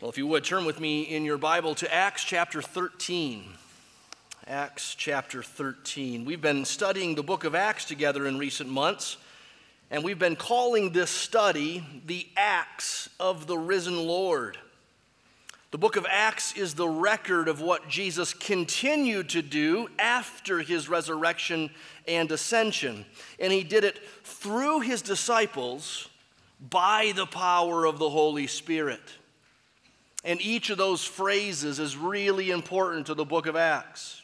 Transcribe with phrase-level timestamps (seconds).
[0.00, 3.44] Well, if you would turn with me in your Bible to Acts chapter 13.
[4.46, 6.24] Acts chapter 13.
[6.24, 9.18] We've been studying the book of Acts together in recent months,
[9.90, 14.56] and we've been calling this study the Acts of the Risen Lord.
[15.70, 20.88] The book of Acts is the record of what Jesus continued to do after his
[20.88, 21.68] resurrection
[22.08, 23.04] and ascension.
[23.38, 26.08] And he did it through his disciples
[26.58, 29.02] by the power of the Holy Spirit.
[30.24, 34.22] And each of those phrases is really important to the book of Acts.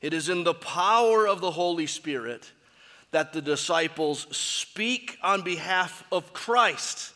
[0.00, 2.52] It is in the power of the Holy Spirit
[3.10, 7.12] that the disciples speak on behalf of Christ,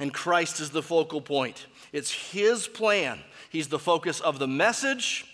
[0.00, 1.66] and Christ is the focal point.
[1.92, 3.20] It's His plan.
[3.50, 5.26] He's the focus of the message,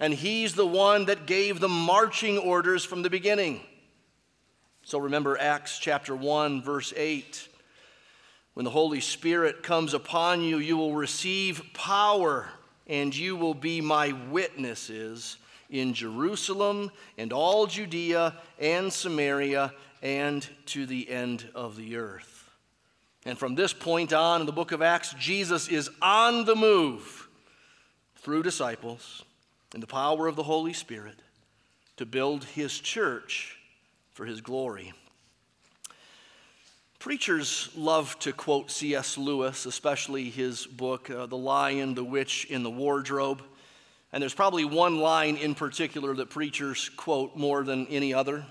[0.00, 3.60] and He's the one that gave the marching orders from the beginning.
[4.82, 7.48] So remember Acts chapter 1, verse 8.
[8.58, 12.48] When the Holy Spirit comes upon you, you will receive power,
[12.88, 15.36] and you will be my witnesses
[15.70, 22.50] in Jerusalem and all Judea and Samaria and to the end of the earth.
[23.24, 27.28] And from this point on in the book of Acts, Jesus is on the move
[28.16, 29.22] through disciples
[29.72, 31.22] in the power of the Holy Spirit
[31.96, 33.56] to build his church
[34.10, 34.94] for his glory.
[36.98, 39.16] Preachers love to quote C.S.
[39.16, 43.40] Lewis, especially his book, uh, The Lion, the Witch and the Wardrobe.
[44.12, 48.44] And there's probably one line in particular that preachers quote more than any other.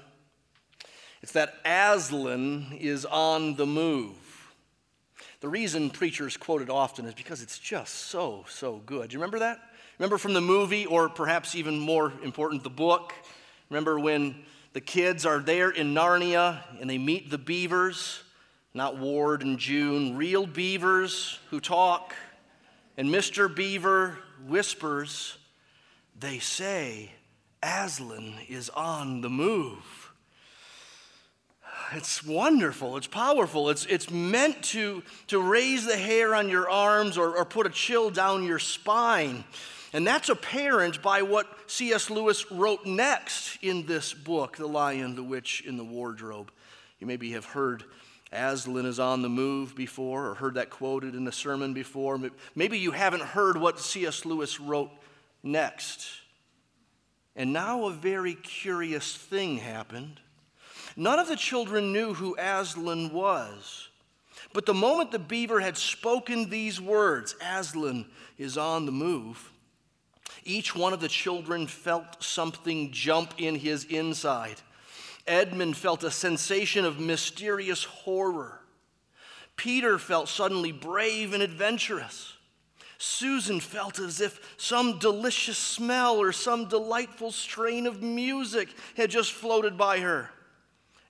[1.22, 4.16] It's that Aslan is on the move.
[5.42, 9.10] The reason preachers quote it often is because it's just so, so good.
[9.10, 9.60] Do you remember that?
[10.00, 13.14] Remember from the movie, or perhaps even more important, the book?
[13.70, 18.24] Remember when the kids are there in Narnia and they meet the beavers?
[18.78, 22.14] Not Ward and June, real beavers who talk.
[22.96, 23.54] And Mr.
[23.54, 25.36] Beaver whispers,
[26.20, 27.12] They say
[27.64, 30.12] Aslan is on the move.
[31.94, 32.98] It's wonderful.
[32.98, 33.72] It's powerful.
[33.72, 37.72] It's, it's meant to, to raise the hair on your arms or, or put a
[37.72, 39.44] chill down your spine.
[39.92, 42.12] And that's apparent by what C.S.
[42.12, 46.52] Lewis wrote next in this book, The Lion, the Witch and the Wardrobe.
[47.00, 47.84] You maybe have heard
[48.32, 52.20] Aslan is on the move before or heard that quoted in a sermon before.
[52.56, 54.26] Maybe you haven't heard what C.S.
[54.26, 54.92] Lewis wrote
[55.44, 56.08] next.
[57.36, 60.20] And now a very curious thing happened.
[60.96, 63.90] None of the children knew who Aslan was.
[64.54, 68.06] But the moment the beaver had spoken these words, Aslan
[68.38, 69.52] is on the move,
[70.44, 74.56] each one of the children felt something jump in his inside.
[75.28, 78.62] Edmund felt a sensation of mysterious horror.
[79.56, 82.34] Peter felt suddenly brave and adventurous.
[82.98, 89.32] Susan felt as if some delicious smell or some delightful strain of music had just
[89.32, 90.30] floated by her.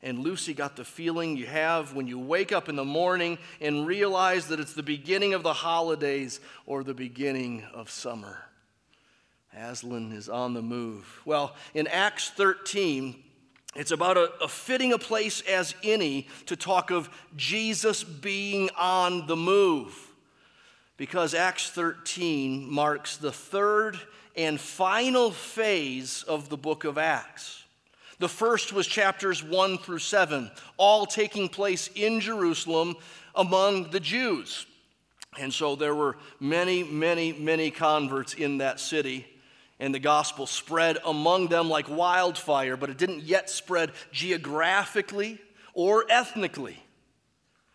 [0.03, 3.87] And Lucy got the feeling you have when you wake up in the morning and
[3.87, 8.37] realize that it's the beginning of the holidays or the beginning of summer.
[9.55, 11.21] Aslan is on the move.
[11.25, 13.23] Well, in Acts 13,
[13.77, 19.27] it's about a, a, fitting a place as any to talk of Jesus being on
[19.27, 19.95] the move.
[20.97, 23.99] Because Acts 13 marks the third
[24.35, 27.63] and final phase of the book of Acts.
[28.17, 32.95] The first was chapters 1 through 7, all taking place in Jerusalem
[33.35, 34.65] among the Jews.
[35.39, 39.27] And so there were many, many, many converts in that city
[39.79, 45.39] and the gospel spread among them like wildfire, but it didn't yet spread geographically
[45.73, 46.83] or ethnically.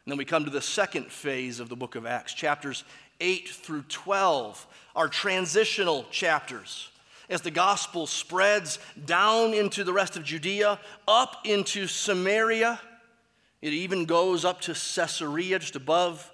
[0.05, 2.35] And then we come to the second phase of the book of Acts.
[2.35, 2.83] Chapters
[3.21, 6.89] 8 through 12 are transitional chapters.
[7.31, 12.81] As the gospel spreads down into the rest of Judea, up into Samaria,
[13.63, 16.31] it even goes up to Caesarea, just above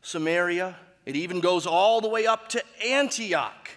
[0.00, 0.76] Samaria.
[1.04, 3.68] It even goes all the way up to Antioch.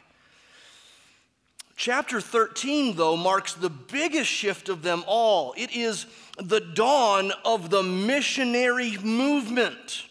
[1.76, 5.54] Chapter 13, though, marks the biggest shift of them all.
[5.58, 6.06] It is
[6.38, 10.06] the dawn of the missionary movement.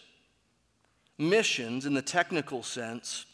[1.17, 3.25] Missions, in the technical sense,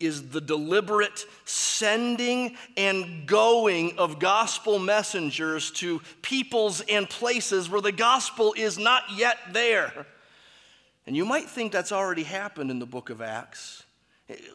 [0.00, 7.92] is the deliberate sending and going of gospel messengers to peoples and places where the
[7.92, 10.06] gospel is not yet there.
[11.06, 13.84] And you might think that's already happened in the book of Acts.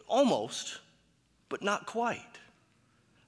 [0.08, 0.80] Almost,
[1.48, 2.35] but not quite.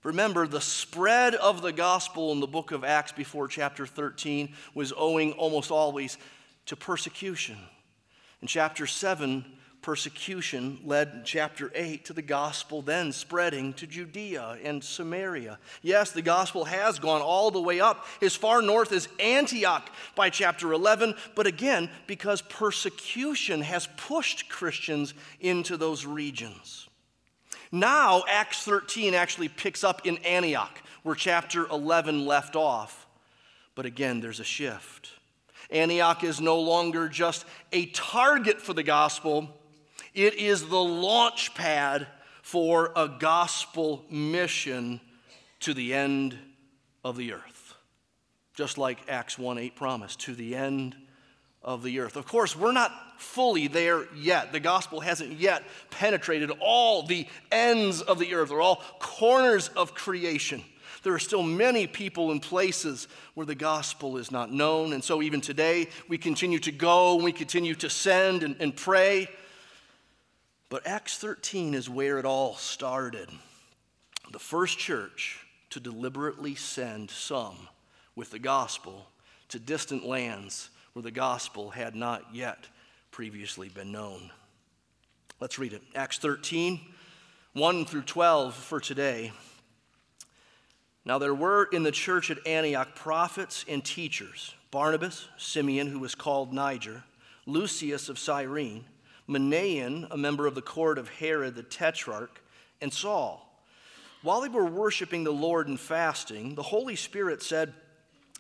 [0.05, 4.93] Remember, the spread of the gospel in the book of Acts before chapter 13 was
[4.97, 6.19] owing almost always
[6.67, 7.57] to persecution.
[8.41, 9.45] In chapter 7,
[9.83, 15.59] persecution led chapter 8 to the gospel then spreading to Judea and Samaria.
[15.83, 20.31] Yes, the gospel has gone all the way up as far north as Antioch by
[20.31, 26.88] chapter 11, but again, because persecution has pushed Christians into those regions.
[27.71, 33.07] Now, Acts 13 actually picks up in Antioch, where chapter 11 left off.
[33.75, 35.11] But again, there's a shift.
[35.71, 39.55] Antioch is no longer just a target for the gospel,
[40.15, 42.07] it is the launch pad
[42.43, 45.01] for a gospel mission
[45.61, 46.39] to the end
[47.05, 47.75] of the earth.
[48.55, 50.97] Just like Acts 1 8 promised, to the end
[51.69, 52.17] of the earth.
[52.17, 54.53] Of course, we're not fully there yet.
[54.53, 59.95] The gospel hasn't yet penetrated all the ends of the earth or all corners of
[59.95, 60.65] creation.
[61.03, 64.95] There are still many people and places where the gospel is not known.
[64.95, 68.75] And so, even today, we continue to go and we continue to send and, and
[68.75, 69.29] pray.
[70.71, 73.29] But Acts 13 is where it all started.
[74.33, 77.69] The first church to deliberately send some
[78.17, 79.11] with the gospel
[79.51, 80.71] to distant lands
[81.03, 82.67] the gospel had not yet
[83.11, 84.31] previously been known.
[85.41, 85.83] Let's read it.
[85.95, 86.81] Acts 13,
[87.53, 89.33] 1 through 12 for today.
[91.05, 96.15] Now there were in the church at Antioch prophets and teachers Barnabas, Simeon, who was
[96.15, 97.03] called Niger,
[97.47, 98.85] Lucius of Cyrene,
[99.29, 102.43] Manaen, a member of the court of Herod the Tetrarch,
[102.81, 103.45] and Saul.
[104.23, 107.73] While they were worshiping the Lord and fasting, the Holy Spirit said,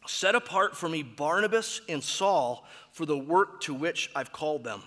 [0.08, 4.82] Set apart for me Barnabas and Saul for the work to which I've called them.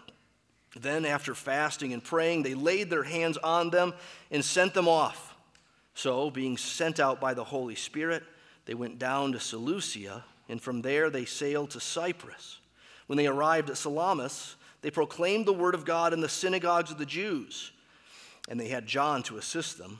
[0.76, 3.94] Then, after fasting and praying, they laid their hands on them
[4.32, 5.36] and sent them off.
[5.94, 8.24] So, being sent out by the Holy Spirit,
[8.66, 12.58] they went down to Seleucia, and from there they sailed to Cyprus.
[13.06, 16.98] When they arrived at Salamis, they proclaimed the word of God in the synagogues of
[16.98, 17.72] the Jews,
[18.50, 20.00] and they had John to assist them.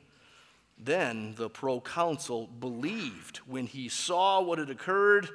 [0.83, 5.29] Then the proconsul believed when he saw what had occurred,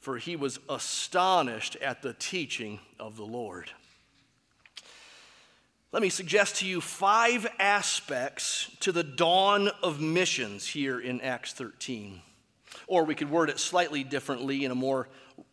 [0.00, 3.70] for he was astonished at the teaching of the Lord.
[5.92, 11.52] Let me suggest to you five aspects to the dawn of missions here in Acts
[11.52, 12.22] 13.
[12.86, 15.08] Or we could word it slightly differently in a more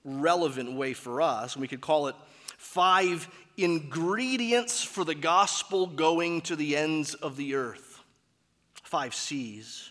[0.06, 2.16] relevant way for us, we could call it
[2.58, 7.93] five ingredients for the gospel going to the ends of the earth
[8.94, 9.90] five C's.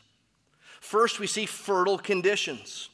[0.81, 2.89] First, we see fertile conditions.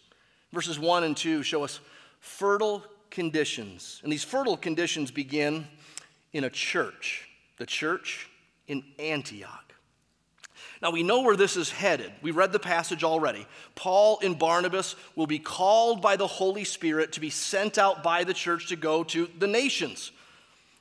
[0.55, 1.81] Verses 1 and 2 show us
[2.19, 4.01] fertile conditions.
[4.03, 5.67] And these fertile conditions begin
[6.33, 7.29] in a church,
[7.59, 8.27] the church
[8.69, 9.75] in Antioch.
[10.81, 12.11] Now we know where this is headed.
[12.23, 13.47] We read the passage already.
[13.75, 18.25] Paul and Barnabas will be called by the Holy Spirit to be sent out by
[18.25, 20.11] the church to go to the nations.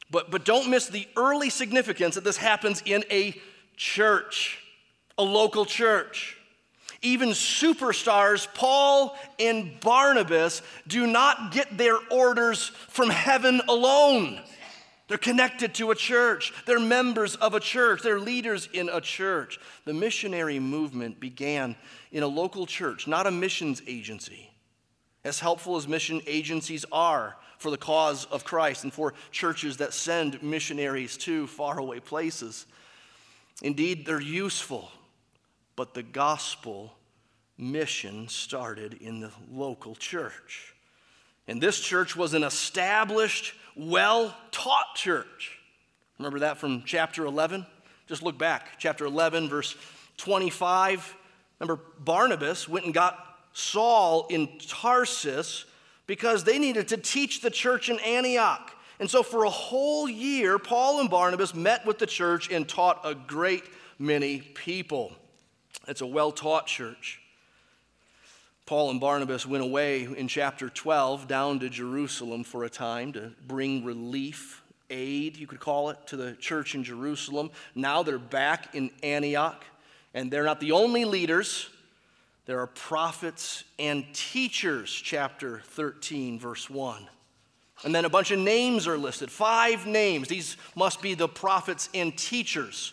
[0.09, 3.35] But, but don't miss the early significance that this happens in a
[3.75, 4.63] church
[5.17, 6.37] a local church.
[7.01, 14.41] Even superstars, Paul and Barnabas, do not get their orders from heaven alone.
[15.07, 16.53] They're connected to a church.
[16.65, 18.01] They're members of a church.
[18.01, 19.59] They're leaders in a church.
[19.85, 21.75] The missionary movement began
[22.11, 24.51] in a local church, not a missions agency.
[25.23, 29.93] As helpful as mission agencies are for the cause of Christ and for churches that
[29.93, 32.65] send missionaries to faraway places,
[33.61, 34.91] indeed, they're useful
[35.77, 36.91] but the gospel
[37.57, 40.73] mission started in the local church.
[41.47, 45.57] And this church was an established, well taught church.
[46.19, 47.65] Remember that from chapter 11?
[48.07, 49.75] Just look back, chapter 11, verse
[50.17, 51.15] 25.
[51.59, 55.65] Remember, Barnabas went and got Saul in Tarsus
[56.07, 58.73] because they needed to teach the church in Antioch.
[58.99, 63.01] And so, for a whole year, Paul and Barnabas met with the church and taught
[63.03, 63.63] a great
[63.99, 65.15] many people.
[65.87, 67.21] It's a well taught church.
[68.65, 73.31] Paul and Barnabas went away in chapter 12 down to Jerusalem for a time to
[73.47, 77.49] bring relief, aid, you could call it, to the church in Jerusalem.
[77.75, 79.63] Now they're back in Antioch,
[80.13, 81.69] and they're not the only leaders.
[82.45, 87.07] There are prophets and teachers, chapter 13, verse 1.
[87.85, 90.27] And then a bunch of names are listed, five names.
[90.27, 92.91] These must be the prophets and teachers.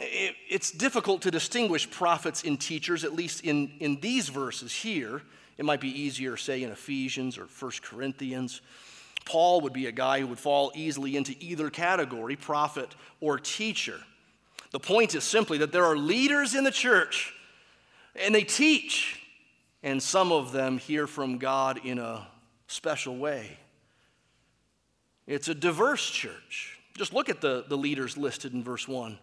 [0.00, 5.22] It's difficult to distinguish prophets and teachers, at least in, in these verses here.
[5.56, 8.60] It might be easier, say, in Ephesians or 1 Corinthians.
[9.24, 13.98] Paul would be a guy who would fall easily into either category, prophet or teacher.
[14.70, 17.34] The point is simply that there are leaders in the church,
[18.14, 19.20] and they teach,
[19.82, 22.26] and some of them hear from God in a
[22.68, 23.58] special way.
[25.26, 26.78] It's a diverse church.
[26.96, 29.18] Just look at the, the leaders listed in verse 1.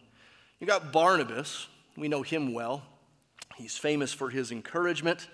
[0.59, 2.81] You got Barnabas, we know him well.
[3.57, 5.27] He's famous for his encouragement.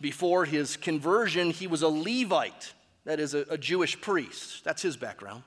[0.00, 2.72] Before his conversion, he was a Levite,
[3.04, 4.64] that is, a, a Jewish priest.
[4.64, 5.42] That's his background.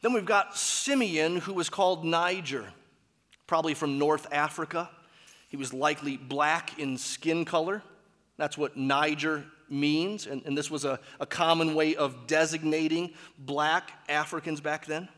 [0.00, 2.64] Then we've got Simeon, who was called Niger,
[3.46, 4.88] probably from North Africa.
[5.48, 7.82] He was likely black in skin color.
[8.36, 13.92] That's what Niger means, and, and this was a, a common way of designating black
[14.08, 15.08] Africans back then.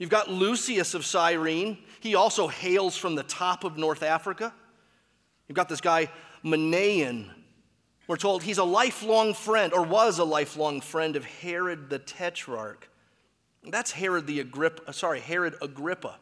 [0.00, 1.76] You've got Lucius of Cyrene.
[2.00, 4.54] He also hails from the top of North Africa.
[5.46, 6.08] You've got this guy,
[6.42, 7.28] Manaen.
[8.08, 12.88] We're told he's a lifelong friend, or was a lifelong friend of Herod the Tetrarch.
[13.62, 16.16] That's Herod the Agrippa, uh, sorry, Herod Agrippa.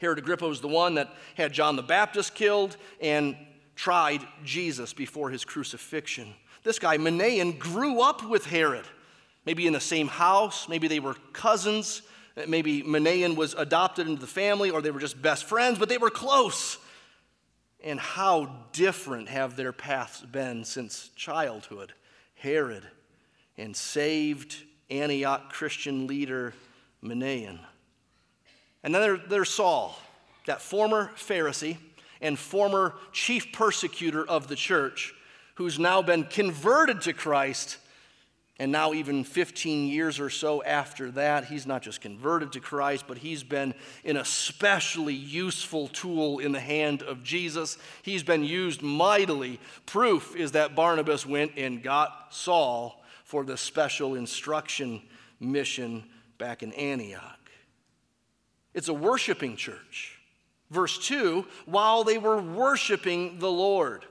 [0.00, 3.36] Herod Agrippa was the one that had John the Baptist killed and
[3.76, 6.34] tried Jesus before his crucifixion.
[6.64, 8.84] This guy, Manaen, grew up with Herod,
[9.46, 12.02] maybe in the same house, maybe they were cousins,
[12.46, 15.98] maybe Manaen was adopted into the family, or they were just best friends, but they
[15.98, 16.78] were close.
[17.82, 21.92] And how different have their paths been since childhood?
[22.34, 22.84] Herod
[23.58, 24.56] and saved
[24.90, 26.54] Antioch Christian leader
[27.02, 27.58] Manaen.
[28.82, 29.98] And then there, there's Saul,
[30.46, 31.76] that former Pharisee
[32.20, 35.14] and former chief persecutor of the church,
[35.54, 37.76] who's now been converted to Christ.
[38.60, 43.06] And now, even 15 years or so after that, he's not just converted to Christ,
[43.08, 43.72] but he's been
[44.04, 47.78] an especially useful tool in the hand of Jesus.
[48.02, 49.60] He's been used mightily.
[49.86, 55.00] Proof is that Barnabas went and got Saul for the special instruction
[55.40, 56.04] mission
[56.36, 57.50] back in Antioch.
[58.74, 60.20] It's a worshiping church.
[60.70, 64.04] Verse 2 while they were worshiping the Lord.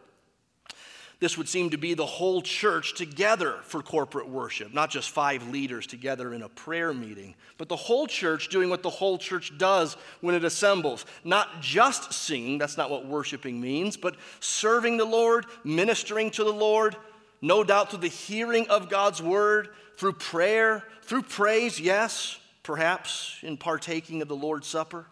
[1.20, 5.50] This would seem to be the whole church together for corporate worship, not just five
[5.50, 9.58] leaders together in a prayer meeting, but the whole church doing what the whole church
[9.58, 11.06] does when it assembles.
[11.26, 16.54] Not just singing, that's not what worshiping means, but serving the Lord, ministering to the
[16.54, 16.96] Lord,
[17.42, 23.58] no doubt through the hearing of God's word, through prayer, through praise, yes, perhaps in
[23.58, 25.06] partaking of the Lord's Supper.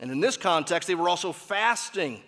[0.00, 2.20] And in this context, they were also fasting,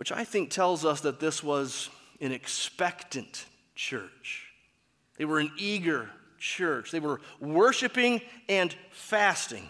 [0.00, 1.90] which I think tells us that this was
[2.22, 4.46] an expectant church.
[5.18, 6.90] They were an eager church.
[6.90, 9.68] They were worshiping and fasting.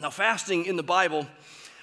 [0.00, 1.26] Now, fasting in the Bible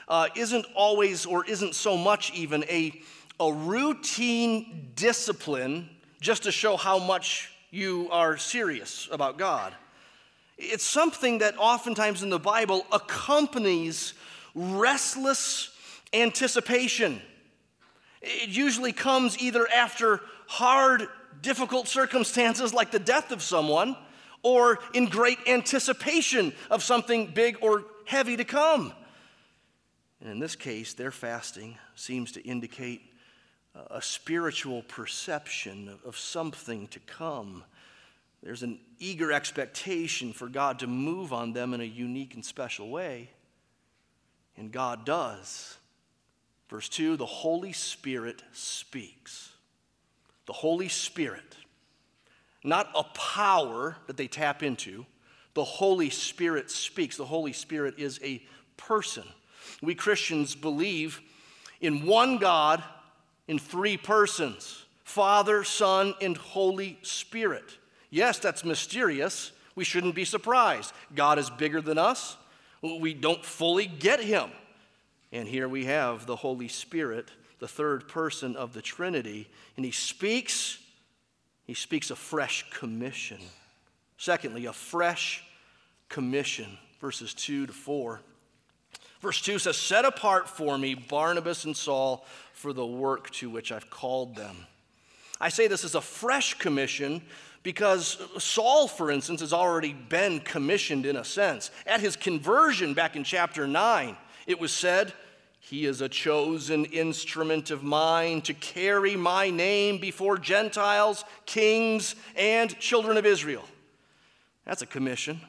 [0.07, 3.01] uh, isn't always, or isn't so much even, a,
[3.37, 5.89] a routine discipline
[6.21, 9.73] just to show how much you are serious about God.
[10.57, 14.13] It's something that oftentimes in the Bible accompanies
[14.55, 15.69] restless
[16.13, 17.21] anticipation.
[18.27, 21.07] It usually comes either after hard,
[21.41, 23.95] difficult circumstances like the death of someone,
[24.43, 28.93] or in great anticipation of something big or heavy to come.
[30.21, 33.01] And in this case, their fasting seems to indicate
[33.91, 37.63] a spiritual perception of something to come.
[38.41, 42.89] There's an eager expectation for God to move on them in a unique and special
[42.89, 43.29] way.
[44.55, 45.77] And God does.
[46.69, 49.51] Verse 2 the Holy Spirit speaks.
[50.45, 51.57] The Holy Spirit,
[52.63, 55.05] not a power that they tap into,
[55.53, 57.17] the Holy Spirit speaks.
[57.17, 58.41] The Holy Spirit is a
[58.77, 59.23] person.
[59.81, 61.19] We Christians believe
[61.81, 62.83] in one God
[63.47, 67.77] in three persons Father, Son, and Holy Spirit.
[68.09, 69.51] Yes, that's mysterious.
[69.73, 70.93] We shouldn't be surprised.
[71.15, 72.37] God is bigger than us.
[72.81, 74.51] We don't fully get him.
[75.31, 77.29] And here we have the Holy Spirit,
[77.59, 80.79] the third person of the Trinity, and he speaks
[81.67, 83.39] he speaks a fresh commission.
[84.17, 85.43] Secondly, a fresh
[86.07, 88.21] commission, verses 2 to 4.
[89.19, 93.73] Verse 2 says, Set apart for me Barnabas and Saul for the work to which
[93.73, 94.55] I've called them.
[95.41, 97.21] I say this is a fresh commission
[97.63, 101.69] because Saul, for instance, has already been commissioned in a sense.
[101.85, 104.15] At his conversion back in chapter 9,
[104.47, 105.13] it was said,
[105.59, 112.79] He is a chosen instrument of mine to carry my name before Gentiles, kings, and
[112.79, 113.65] children of Israel.
[114.65, 115.41] That's a commission.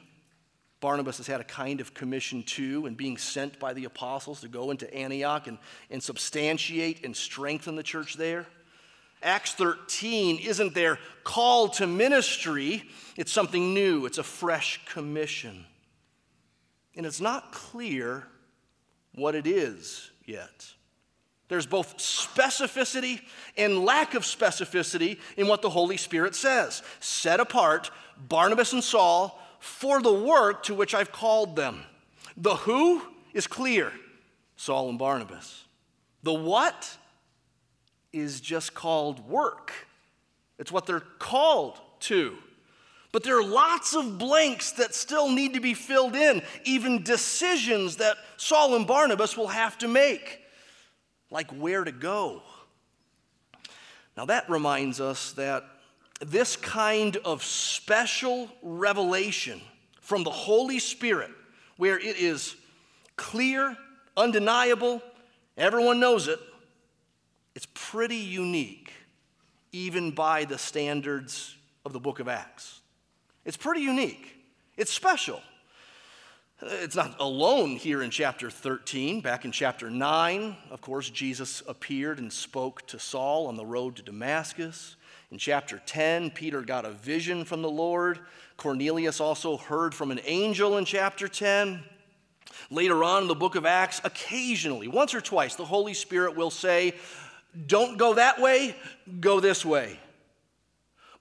[0.81, 4.47] Barnabas has had a kind of commission too, and being sent by the apostles to
[4.47, 5.57] go into Antioch and,
[5.89, 8.45] and substantiate and strengthen the church there.
[9.21, 12.83] Acts 13 isn't their call to ministry,
[13.17, 15.65] it's something new, it's a fresh commission.
[16.95, 18.27] And it's not clear
[19.15, 20.67] what it is yet.
[21.47, 23.21] There's both specificity
[23.57, 26.83] and lack of specificity in what the Holy Spirit says.
[26.99, 31.81] Set apart Barnabas and Saul for the work to which I've called them.
[32.37, 33.01] The who
[33.33, 33.91] is clear
[34.55, 35.65] Saul and Barnabas.
[36.21, 36.97] The what
[38.13, 39.71] is just called work.
[40.59, 42.37] It's what they're called to.
[43.11, 47.97] But there are lots of blanks that still need to be filled in, even decisions
[47.97, 50.41] that Saul and Barnabas will have to make,
[51.31, 52.43] like where to go.
[54.15, 55.63] Now, that reminds us that
[56.19, 59.61] this kind of special revelation
[60.01, 61.31] from the Holy Spirit,
[61.77, 62.55] where it is
[63.15, 63.75] clear,
[64.17, 65.01] undeniable,
[65.57, 66.39] everyone knows it,
[67.55, 68.91] it's pretty unique,
[69.71, 72.78] even by the standards of the book of Acts.
[73.45, 74.35] It's pretty unique,
[74.77, 75.41] it's special.
[76.61, 79.21] It's not alone here in chapter 13.
[79.21, 83.95] Back in chapter 9, of course, Jesus appeared and spoke to Saul on the road
[83.95, 84.97] to Damascus.
[85.31, 88.19] In chapter 10, Peter got a vision from the Lord.
[88.57, 91.81] Cornelius also heard from an angel in chapter 10.
[92.69, 96.51] Later on in the book of Acts, occasionally, once or twice, the Holy Spirit will
[96.51, 96.93] say,
[97.67, 98.75] Don't go that way,
[99.21, 99.97] go this way.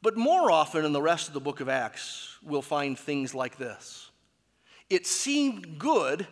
[0.09, 3.59] But more often in the rest of the book of Acts, we'll find things like
[3.59, 4.09] this
[4.89, 6.27] It seemed good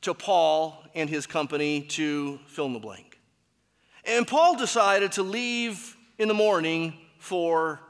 [0.00, 3.20] to Paul and his company to fill in the blank.
[4.06, 7.80] And Paul decided to leave in the morning for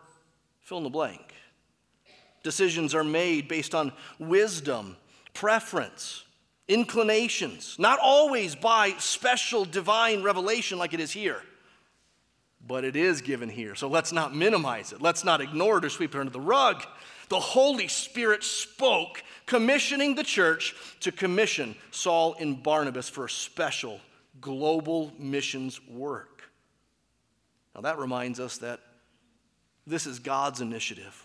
[0.62, 1.32] fill in the blank.
[2.42, 4.96] Decisions are made based on wisdom,
[5.32, 6.24] preference,
[6.66, 11.40] inclinations, not always by special divine revelation like it is here.
[12.66, 13.74] But it is given here.
[13.74, 15.00] So let's not minimize it.
[15.00, 16.84] Let's not ignore it or sweep it under the rug.
[17.28, 24.00] The Holy Spirit spoke, commissioning the church to commission Saul and Barnabas for a special
[24.40, 26.42] global missions work.
[27.74, 28.80] Now that reminds us that
[29.86, 31.24] this is God's initiative.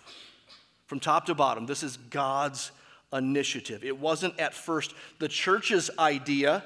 [0.85, 2.71] From top to bottom, this is God's
[3.11, 3.83] initiative.
[3.83, 6.63] It wasn't at first the church's idea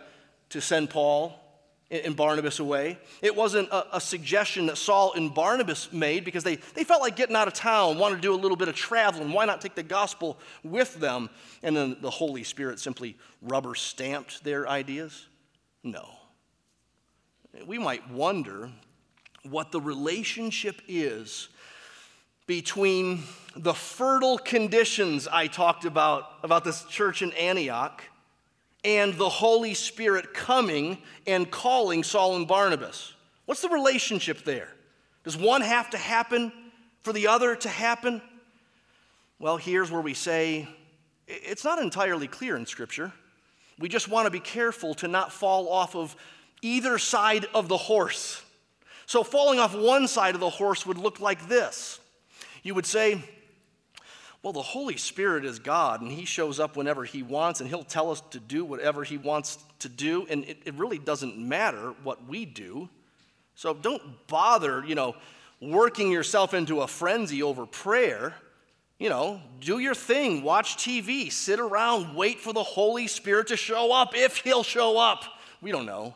[0.49, 1.39] to send Paul
[1.91, 2.99] and Barnabas away.
[3.21, 7.15] It wasn't a, a, suggestion that Saul and Barnabas made because they, they felt like
[7.15, 9.31] getting out of town, wanted to do a little bit of traveling.
[9.31, 11.29] Why not take the gospel with them?
[11.63, 15.27] And then the Holy Spirit simply rubber stamped their ideas?
[15.83, 16.07] No.
[17.65, 18.69] We might wonder
[19.43, 21.49] what the relationship is
[22.45, 23.23] between
[23.55, 28.03] the fertile conditions I talked about, about this church in Antioch,
[28.83, 33.13] and the Holy Spirit coming and calling Saul and Barnabas.
[33.45, 34.69] What's the relationship there?
[35.23, 36.51] Does one have to happen
[37.03, 38.21] for the other to happen?
[39.37, 40.67] Well, here's where we say
[41.27, 43.13] it's not entirely clear in Scripture.
[43.77, 46.15] We just want to be careful to not fall off of
[46.61, 48.43] either side of the horse.
[49.05, 51.99] So, falling off one side of the horse would look like this
[52.63, 53.23] you would say,
[54.41, 57.83] well, the Holy Spirit is God, and He shows up whenever He wants, and He'll
[57.83, 61.93] tell us to do whatever He wants to do, and it, it, really doesn't matter
[62.03, 62.89] what we do.
[63.55, 65.15] So don't bother, you know,
[65.61, 68.33] working yourself into a frenzy over prayer.
[68.97, 73.57] You know, do your thing, watch TV, sit around, wait for the Holy Spirit to
[73.57, 75.25] show up if He'll show up.
[75.61, 76.13] We don't know.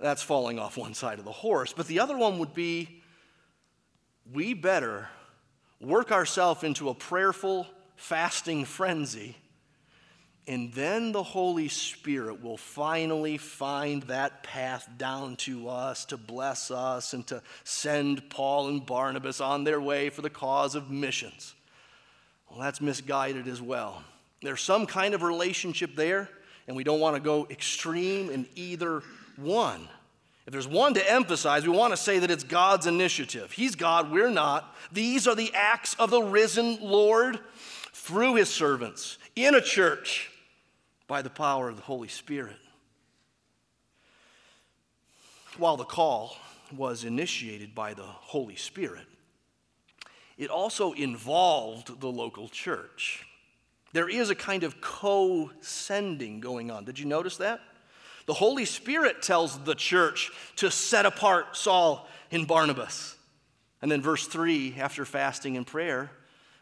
[0.00, 1.72] That's falling off one side of the horse.
[1.72, 3.02] But the other one would be
[4.32, 5.08] we better
[5.82, 7.66] work ourselves into a prayerful,
[7.96, 9.36] fasting frenzy,
[10.46, 16.70] and then the Holy Spirit will finally find that path down to us to bless
[16.70, 21.54] us and to send Paul and Barnabas on their way for the cause of missions.
[22.50, 24.02] Well, that's misguided as well.
[24.42, 26.28] There's some kind of relationship there,
[26.66, 29.02] and we don't want to go extreme in either
[29.36, 29.88] one.
[30.46, 33.52] If there's one to emphasize, we want to say that it's God's initiative.
[33.52, 34.74] He's God, we're not.
[34.90, 37.38] These are the acts of the risen Lord
[37.92, 40.30] through his servants in a church
[41.06, 42.56] by the power of the Holy Spirit.
[45.58, 46.36] While the call
[46.76, 49.06] was initiated by the Holy Spirit,
[50.38, 53.24] it also involved the local church.
[53.92, 56.84] There is a kind of co sending going on.
[56.84, 57.60] Did you notice that?
[58.26, 63.16] The Holy Spirit tells the church to set apart Saul and Barnabas.
[63.80, 66.10] And then, verse 3 after fasting and prayer,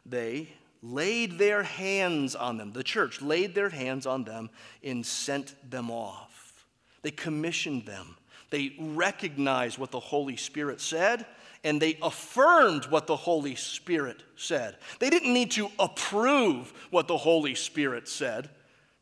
[0.07, 0.49] they
[0.83, 2.73] laid their hands on them.
[2.73, 4.51] The church laid their hands on them
[4.83, 6.65] and sent them off.
[7.03, 8.17] They commissioned them.
[8.49, 11.27] They recognized what the Holy Spirit said
[11.65, 14.77] and they affirmed what the Holy Spirit said.
[14.99, 18.49] They didn't need to approve what the Holy Spirit said.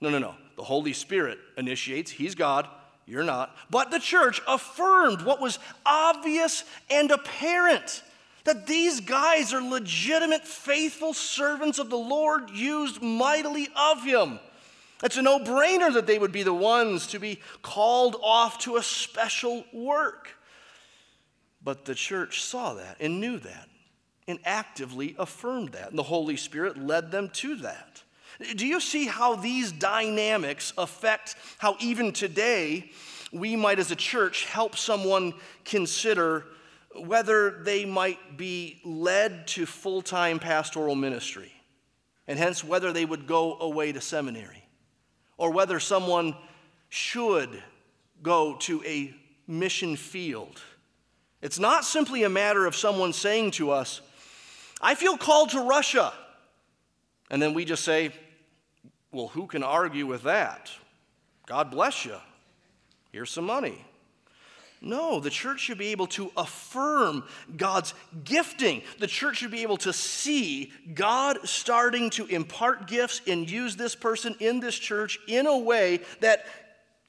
[0.00, 0.34] No, no, no.
[0.58, 2.68] The Holy Spirit initiates, He's God,
[3.06, 3.56] you're not.
[3.70, 8.02] But the church affirmed what was obvious and apparent
[8.42, 14.40] that these guys are legitimate, faithful servants of the Lord, used mightily of Him.
[15.04, 18.78] It's a no brainer that they would be the ones to be called off to
[18.78, 20.30] a special work.
[21.62, 23.68] But the church saw that and knew that
[24.26, 25.90] and actively affirmed that.
[25.90, 28.02] And the Holy Spirit led them to that.
[28.54, 32.92] Do you see how these dynamics affect how even today
[33.32, 36.44] we might, as a church, help someone consider
[36.94, 41.52] whether they might be led to full time pastoral ministry,
[42.26, 44.64] and hence whether they would go away to seminary,
[45.36, 46.34] or whether someone
[46.88, 47.62] should
[48.22, 49.14] go to a
[49.46, 50.62] mission field?
[51.42, 54.00] It's not simply a matter of someone saying to us,
[54.80, 56.12] I feel called to Russia.
[57.30, 58.12] And then we just say,
[59.12, 60.70] well, who can argue with that?
[61.46, 62.16] God bless you.
[63.10, 63.84] Here's some money.
[64.80, 67.24] No, the church should be able to affirm
[67.56, 68.82] God's gifting.
[69.00, 73.96] The church should be able to see God starting to impart gifts and use this
[73.96, 76.46] person in this church in a way that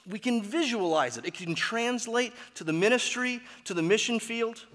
[0.07, 1.25] we can visualize it.
[1.25, 4.65] It can translate to the ministry, to the mission field.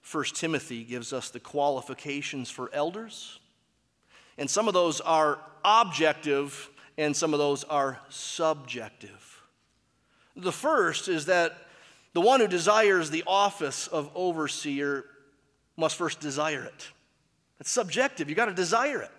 [0.00, 3.40] First Timothy gives us the qualifications for elders.
[4.38, 9.42] And some of those are objective and some of those are subjective.
[10.36, 11.52] The first is that
[12.12, 15.04] the one who desires the office of overseer
[15.76, 16.88] must first desire it.
[17.60, 18.28] It's subjective.
[18.28, 19.10] You got to desire it.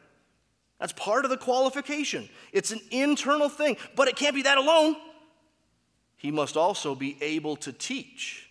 [0.79, 2.29] That's part of the qualification.
[2.53, 4.95] It's an internal thing, but it can't be that alone.
[6.15, 8.49] He must also be able to teach.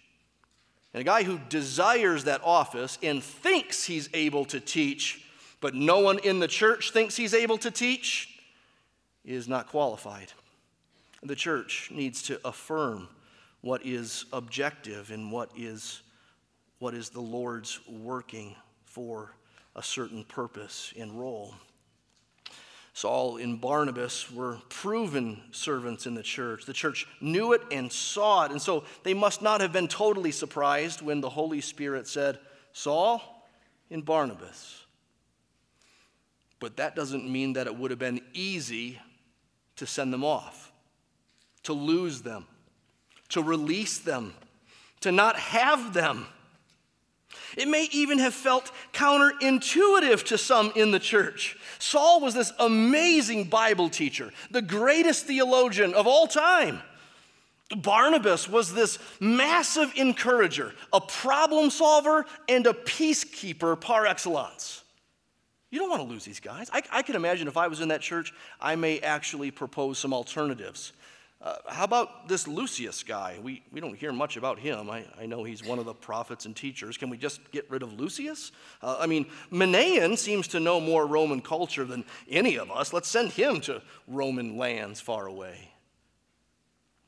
[0.93, 5.25] And a guy who desires that office and thinks he's able to teach,
[5.61, 8.39] but no one in the church thinks he's able to teach,
[9.25, 10.33] is not qualified.
[11.23, 13.09] The church needs to affirm
[13.61, 16.03] what is objective and what is,
[16.79, 19.35] what is the Lord's working for
[19.75, 21.55] a certain purpose and role.
[22.95, 26.65] Saul and Barnabas were proven servants in the church.
[26.65, 28.51] The church knew it and saw it.
[28.51, 32.41] And so they must not have been totally surprised when the Holy Spirit said,
[32.73, 33.47] Saul
[33.89, 34.85] and Barnabas.
[36.61, 39.01] But that doesn't mean that it would have been easy
[39.77, 40.73] to send them off,
[41.63, 42.47] to lose them,
[43.31, 44.35] to release them,
[45.01, 46.27] to not have them.
[47.57, 51.57] It may even have felt counterintuitive to some in the church.
[51.79, 56.83] Saul was this amazing Bible teacher, the greatest theologian of all time.
[57.77, 64.83] Barnabas was this massive encourager, a problem solver, and a peacekeeper par excellence.
[65.71, 66.71] You don't want to lose these guys.
[66.73, 70.15] I, I can imagine if I was in that church, I may actually propose some
[70.15, 70.93] alternatives.
[71.41, 73.39] Uh, how about this Lucius guy?
[73.41, 74.91] We, we don't hear much about him.
[74.91, 76.97] I, I know he's one of the prophets and teachers.
[76.97, 78.51] Can we just get rid of Lucius?
[78.83, 82.93] Uh, I mean, Manaen seems to know more Roman culture than any of us.
[82.93, 85.71] Let's send him to Roman lands far away.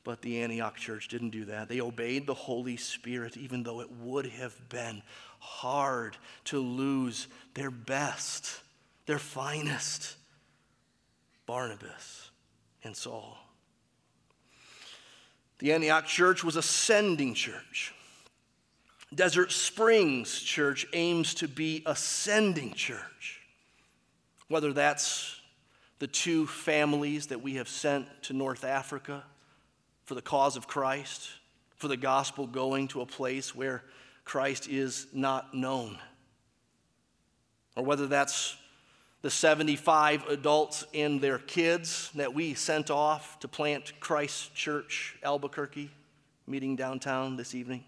[0.03, 1.69] But the Antioch church didn't do that.
[1.69, 5.03] They obeyed the Holy Spirit, even though it would have been
[5.39, 8.61] hard to lose their best,
[9.05, 10.15] their finest
[11.45, 12.31] Barnabas
[12.83, 13.37] and Saul.
[15.59, 17.93] The Antioch church was a sending church.
[19.13, 23.41] Desert Springs Church aims to be a sending church.
[24.47, 25.39] Whether that's
[25.99, 29.23] the two families that we have sent to North Africa
[30.11, 31.29] for the cause of Christ,
[31.77, 33.81] for the gospel going to a place where
[34.25, 35.97] Christ is not known.
[37.77, 38.57] Or whether that's
[39.21, 45.89] the 75 adults and their kids that we sent off to plant Christ Church, Albuquerque,
[46.45, 47.85] meeting downtown this evening.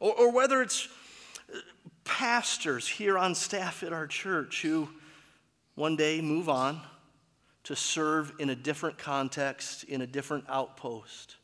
[0.00, 0.88] Or, or whether it's
[2.02, 4.88] pastors here on staff at our church who
[5.76, 6.80] one day move on
[7.68, 11.36] to serve in a different context, in a different outpost.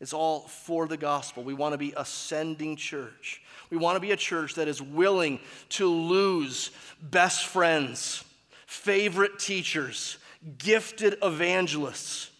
[0.00, 1.44] It's all for the gospel.
[1.44, 3.42] We want to be ascending church.
[3.68, 5.38] We want to be a church that is willing
[5.70, 6.70] to lose
[7.02, 8.24] best friends,
[8.66, 10.16] favorite teachers,
[10.56, 12.30] gifted evangelists,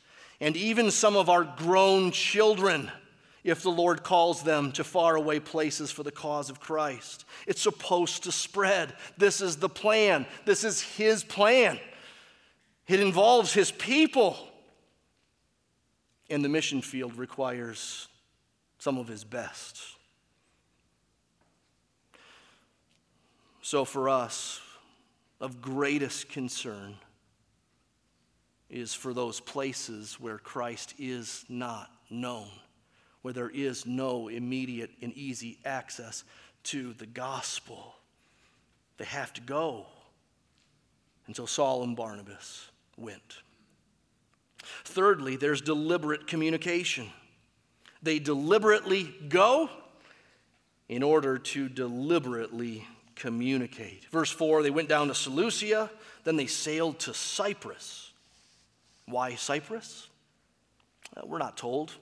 [0.41, 2.91] and even some of our grown children
[3.45, 7.27] if the Lord calls them to faraway places for the cause of Christ.
[7.47, 8.95] It's supposed to spread.
[9.19, 10.25] This is the plan.
[10.47, 11.79] This is His plan.
[12.89, 14.37] It involves His people.
[16.29, 18.09] And the mission field requires
[18.79, 19.81] some of His best.
[23.63, 24.61] So, for us,
[25.41, 26.95] of greatest concern
[28.71, 32.49] is for those places where Christ is not known,
[33.23, 36.25] where there is no immediate and easy access
[36.65, 37.95] to the gospel.
[38.99, 39.87] They have to go.
[41.33, 43.39] So Saul and Barnabas went.
[44.85, 47.11] Thirdly, there's deliberate communication.
[48.03, 49.69] They deliberately go
[50.89, 54.05] in order to deliberately communicate.
[54.11, 55.91] Verse 4 they went down to Seleucia,
[56.25, 58.13] then they sailed to Cyprus.
[59.07, 60.09] Why Cyprus?
[61.25, 61.93] We're not told.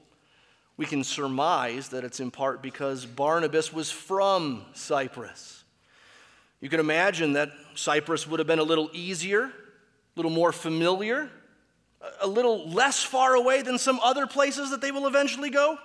[0.76, 5.62] We can surmise that it's in part because Barnabas was from Cyprus.
[6.61, 9.52] You can imagine that Cyprus would have been a little easier,
[10.16, 11.31] little more familiar,
[12.20, 15.79] a little less far away than some other places that they will eventually go.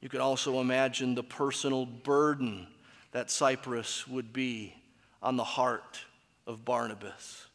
[0.00, 2.66] You can also imagine the personal burden
[3.12, 4.74] that Cyprus would be
[5.22, 6.00] on the heart
[6.46, 7.46] of Barnabas,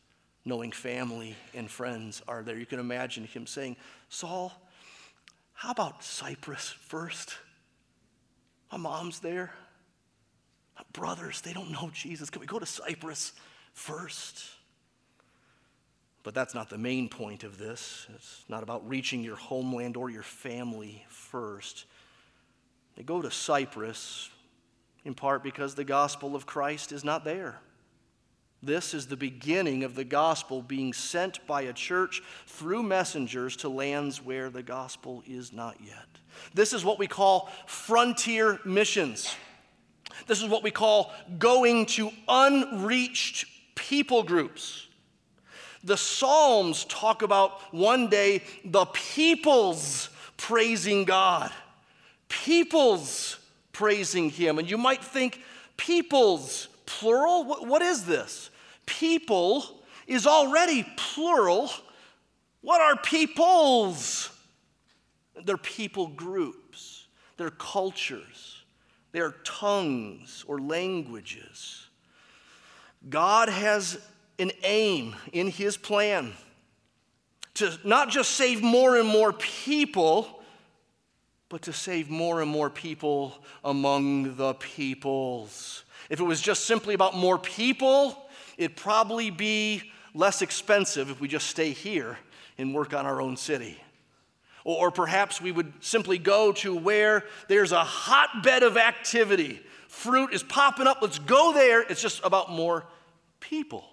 [0.44, 2.58] knowing family and friends are there.
[2.58, 3.78] You can imagine him saying,
[4.10, 4.52] Saul,
[5.54, 7.36] how about Cyprus first?
[8.72, 9.54] My mom's there.
[10.76, 12.30] My brothers, they don't know Jesus.
[12.30, 13.34] Can we go to Cyprus
[13.74, 14.44] first?
[16.24, 18.08] But that's not the main point of this.
[18.16, 21.86] It's not about reaching your homeland or your family first.
[22.96, 24.30] They go to Cyprus
[25.04, 27.60] in part because the gospel of Christ is not there.
[28.62, 33.68] This is the beginning of the gospel being sent by a church through messengers to
[33.68, 36.08] lands where the gospel is not yet.
[36.54, 39.36] This is what we call frontier missions.
[40.28, 44.83] This is what we call going to unreached people groups.
[45.84, 51.52] The Psalms talk about one day the peoples praising God.
[52.30, 53.38] Peoples
[53.72, 54.60] praising Him.
[54.60, 55.42] And you might think,
[55.78, 57.44] peoples, plural?
[57.44, 58.50] what, what is this?
[58.86, 59.66] People
[60.08, 61.70] is already plural.
[62.62, 64.30] What are peoples?
[65.44, 68.64] They're people groups, they're cultures,
[69.12, 71.88] they're tongues or languages.
[73.10, 74.00] God has
[74.44, 76.34] an aim in His plan
[77.56, 80.44] to not just save more and more people,
[81.48, 85.86] but to save more and more people among the peoples.
[86.10, 88.28] If it was just simply about more people,
[88.58, 92.18] it'd probably be less expensive if we just stay here
[92.58, 93.80] and work on our own city.
[94.66, 99.62] Or, perhaps we would simply go to where there's a hotbed of activity.
[99.88, 101.82] Fruit is popping up, let's go there.
[101.82, 102.86] It's just about more
[103.40, 103.86] people.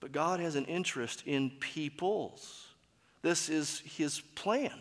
[0.00, 2.66] But God has an interest in peoples.
[3.22, 4.72] This is His plan.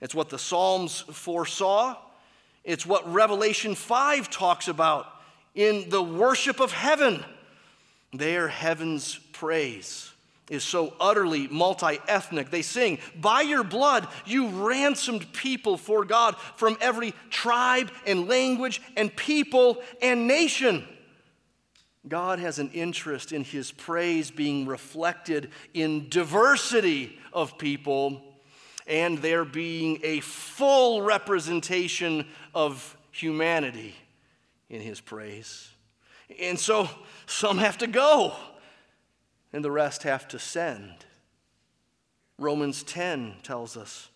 [0.00, 1.96] It's what the Psalms foresaw.
[2.64, 5.06] It's what Revelation 5 talks about
[5.54, 7.24] in the worship of heaven.
[8.12, 10.10] There, heaven's praise
[10.50, 12.50] is so utterly multi ethnic.
[12.50, 18.82] They sing, By your blood, you ransomed people for God from every tribe and language
[18.96, 20.86] and people and nation.
[22.06, 28.22] God has an interest in his praise being reflected in diversity of people
[28.86, 33.94] and there being a full representation of humanity
[34.68, 35.70] in his praise.
[36.40, 36.88] And so
[37.26, 38.34] some have to go,
[39.52, 40.92] and the rest have to send.
[42.38, 44.08] Romans 10 tells us,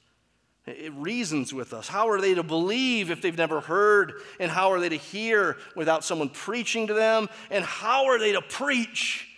[0.68, 1.88] it reasons with us.
[1.88, 4.14] How are they to believe if they've never heard?
[4.38, 7.28] And how are they to hear without someone preaching to them?
[7.50, 9.28] And how are they to preach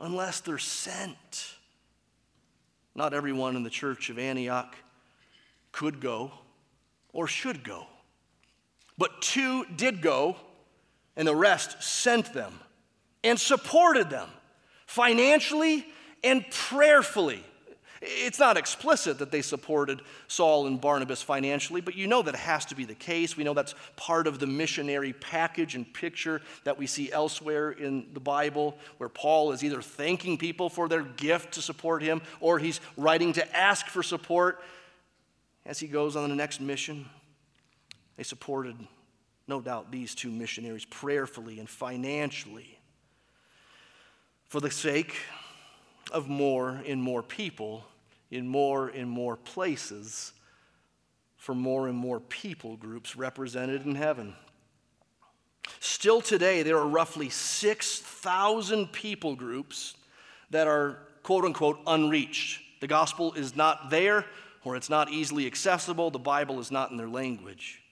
[0.00, 1.54] unless they're sent?
[2.94, 4.74] Not everyone in the church of Antioch
[5.72, 6.32] could go
[7.12, 7.86] or should go.
[8.98, 10.36] But two did go,
[11.16, 12.52] and the rest sent them
[13.24, 14.28] and supported them
[14.86, 15.86] financially
[16.22, 17.44] and prayerfully.
[18.02, 22.40] It's not explicit that they supported Saul and Barnabas financially, but you know that it
[22.40, 23.36] has to be the case.
[23.36, 28.06] We know that's part of the missionary package and picture that we see elsewhere in
[28.14, 32.58] the Bible, where Paul is either thanking people for their gift to support him or
[32.58, 34.62] he's writing to ask for support
[35.66, 37.04] as he goes on the next mission.
[38.16, 38.76] They supported,
[39.46, 42.78] no doubt, these two missionaries prayerfully and financially
[44.48, 45.16] for the sake
[46.12, 47.84] of more and more people
[48.30, 50.32] in more and more places
[51.36, 54.34] for more and more people groups represented in heaven.
[55.80, 59.94] Still today, there are roughly 6,000 people groups
[60.50, 62.60] that are quote unquote unreached.
[62.80, 64.26] The gospel is not there,
[64.64, 66.10] or it's not easily accessible.
[66.10, 67.82] The Bible is not in their language.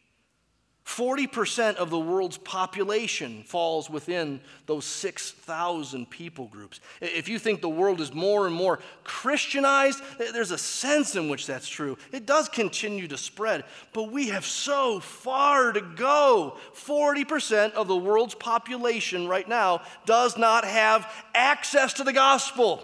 [0.89, 6.81] 40% of the world's population falls within those 6,000 people groups.
[7.03, 11.29] If you think the world is more and more Christianized, eh, there's a sense in
[11.29, 11.99] which that's true.
[12.11, 16.57] It does continue to spread, but we have so far to go.
[16.75, 22.83] 40% of the world's population right now does not have access to the gospel.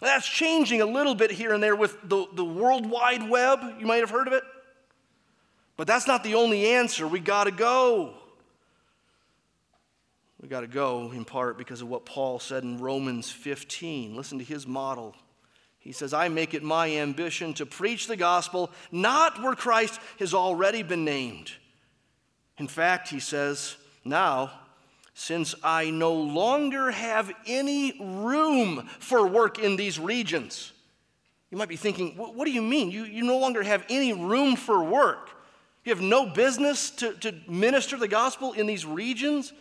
[0.00, 3.60] That's changing a little bit here and there with the, the World Wide Web.
[3.78, 4.42] You might have heard of it.
[5.78, 7.06] But that's not the only answer.
[7.06, 8.12] We got to go.
[10.42, 14.16] We got to go in part because of what Paul said in Romans 15.
[14.16, 15.14] Listen to his model.
[15.78, 20.34] He says, I make it my ambition to preach the gospel not where Christ has
[20.34, 21.52] already been named.
[22.58, 24.50] In fact, he says, now,
[25.14, 30.72] since I no longer have any room for work in these regions.
[31.50, 32.90] You might be thinking, what do you mean?
[32.90, 35.37] You, you no longer have any room for work.
[35.88, 39.54] You have no business to, to minister the gospel in these regions?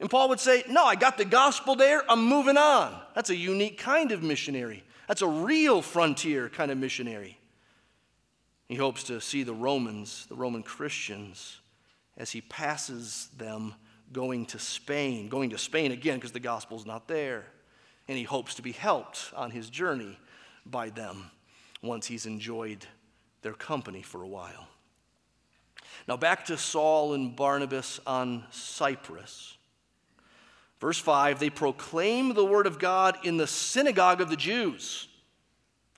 [0.00, 3.00] And Paul would say, No, I got the gospel there, I'm moving on.
[3.14, 4.82] That's a unique kind of missionary.
[5.06, 7.38] That's a real frontier kind of missionary.
[8.66, 11.60] He hopes to see the Romans, the Roman Christians,
[12.16, 13.76] as he passes them
[14.12, 17.44] going to Spain, going to Spain again because the gospel's not there.
[18.08, 20.18] And he hopes to be helped on his journey
[20.66, 21.30] by them
[21.80, 22.86] once he's enjoyed
[23.42, 24.66] their company for a while.
[26.10, 29.56] Now, back to Saul and Barnabas on Cyprus.
[30.80, 35.06] Verse 5 they proclaim the word of God in the synagogue of the Jews.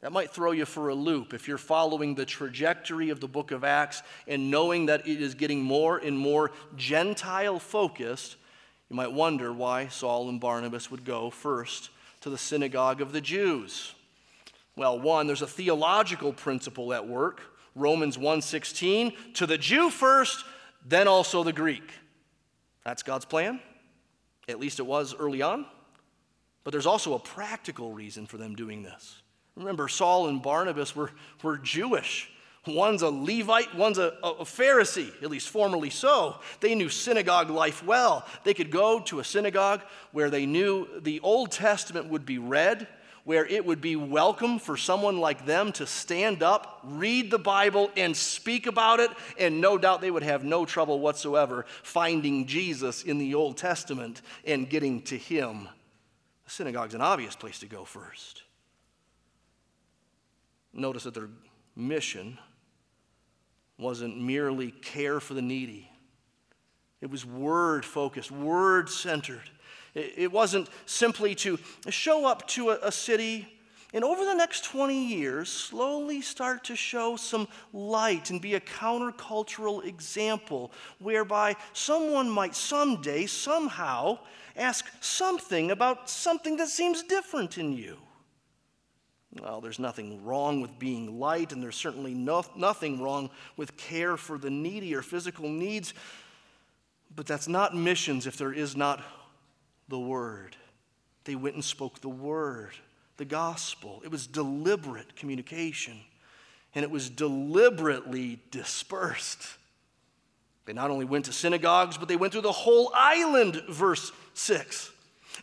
[0.03, 3.53] That might throw you for a loop if you're following the trajectory of the book
[3.53, 8.37] of Acts and knowing that it is getting more and more Gentile focused.
[8.91, 11.89] You might wonder why Saul and Barnabas would go first
[12.21, 13.95] to the synagogue of the Jews.
[14.77, 17.41] Well, one, there's a theological principle at work.
[17.75, 20.45] Romans 1:16, to the Jew first,
[20.85, 21.89] then also the Greek.
[22.85, 23.61] That's God's plan.
[24.49, 25.67] At least it was early on.
[26.65, 29.23] But there's also a practical reason for them doing this.
[29.57, 31.11] Remember, Saul and Barnabas were,
[31.43, 32.31] were Jewish.
[32.67, 36.37] One's a Levite, one's a, a, Pharisee, at least formerly so.
[36.61, 38.25] They knew synagogue life well.
[38.45, 39.83] They could go to a synagogue
[40.13, 42.87] where they knew the Old Testament would be read
[43.25, 47.91] where it would be welcome for someone like them to stand up, read the Bible,
[47.97, 53.03] and speak about it, and no doubt they would have no trouble whatsoever finding Jesus
[53.03, 55.69] in the Old Testament and getting to him.
[56.45, 58.43] The synagogue's an obvious place to go first.
[60.73, 61.29] Notice that their
[61.77, 62.39] mission
[63.79, 65.91] wasn't merely care for the needy.
[67.01, 69.51] It was word focused, word centered.
[69.95, 71.59] It wasn't simply to
[71.91, 73.47] show up to a, city
[73.95, 78.61] and over the next 20 years, slowly start to show some light and be a
[78.61, 84.19] countercultural example whereby someone might someday, somehow,
[84.57, 87.99] ask something about something that seems different in you.
[89.39, 93.29] Well, there's nothing wrong with being light, and there's certainly no, nothing wrong
[93.59, 95.93] with care for the needy or physical needs,
[97.15, 99.03] but that's not missions if there is not
[99.89, 100.57] the word.
[101.25, 102.73] They went and spoke the word,
[103.17, 104.01] the gospel.
[104.05, 105.99] It was deliberate communication,
[106.75, 109.59] and it was deliberately dispersed.
[110.65, 114.91] They not only went to synagogues, but they went through the whole island, verse 6.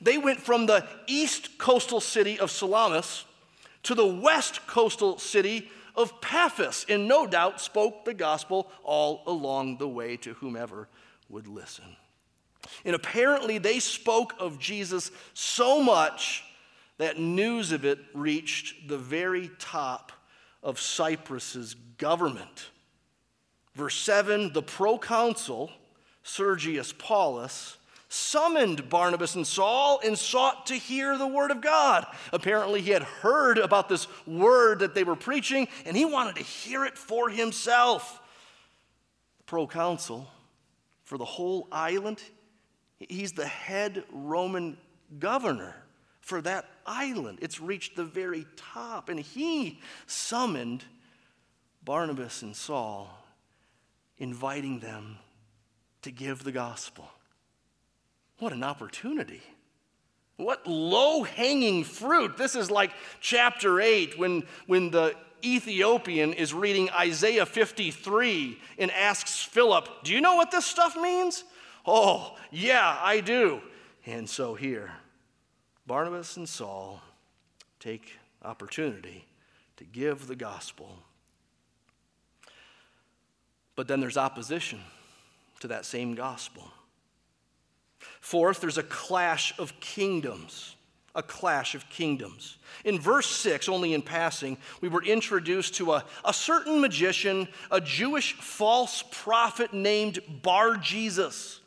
[0.02, 3.26] They went from the east coastal city of Salamis
[3.84, 9.78] to the west coastal city of Paphos, and no doubt spoke the gospel all along
[9.78, 10.88] the way to whomever
[11.28, 11.96] would listen.
[12.86, 16.44] And apparently, they spoke of Jesus so much
[16.98, 20.12] that news of it reached the very top
[20.62, 22.70] of Cyprus's government.
[23.74, 25.72] Verse 7 the proconsul,
[26.24, 27.78] Sergius Paulus,
[28.10, 32.06] summoned Barnabas and Saul and sought to hear the word of God.
[32.34, 36.44] Apparently, he had heard about this word that they were preaching and he wanted to
[36.44, 38.20] hear it for himself.
[39.38, 40.28] The proconsul
[41.04, 42.22] for the whole island,
[43.00, 44.78] he's the head Roman
[45.18, 45.76] governor
[46.22, 47.40] for that island.
[47.42, 50.84] It's reached the very top, and he summoned
[51.84, 53.10] Barnabas and Saul,
[54.18, 55.18] inviting them
[56.02, 57.10] to give the gospel.
[58.40, 59.42] What an opportunity.
[60.38, 62.38] What low hanging fruit.
[62.38, 69.44] This is like chapter 8 when, when the Ethiopian is reading Isaiah 53 and asks
[69.44, 71.44] Philip, Do you know what this stuff means?
[71.86, 73.62] Oh, yeah, I do.
[74.06, 74.92] And so here,
[75.86, 77.02] Barnabas and Saul
[77.80, 79.26] take opportunity
[79.78, 80.98] to give the gospel.
[83.76, 84.80] But then there's opposition
[85.62, 86.70] to that same gospel.
[88.20, 90.76] Fourth, there's a clash of kingdoms.
[91.16, 92.58] A clash of kingdoms.
[92.86, 97.82] In verse 6, only in passing, we were introduced to a, a certain magician, a
[97.82, 101.62] Jewish false prophet named Bar Jesus.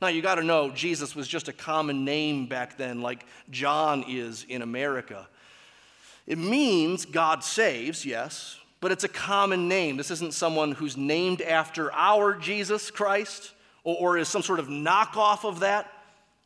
[0.00, 4.04] Now, you got to know, Jesus was just a common name back then, like John
[4.08, 5.28] is in America.
[6.26, 9.96] It means God saves, yes, but it's a common name.
[9.96, 13.52] This isn't someone who's named after our Jesus Christ
[13.84, 15.92] or, or is some sort of knockoff of that.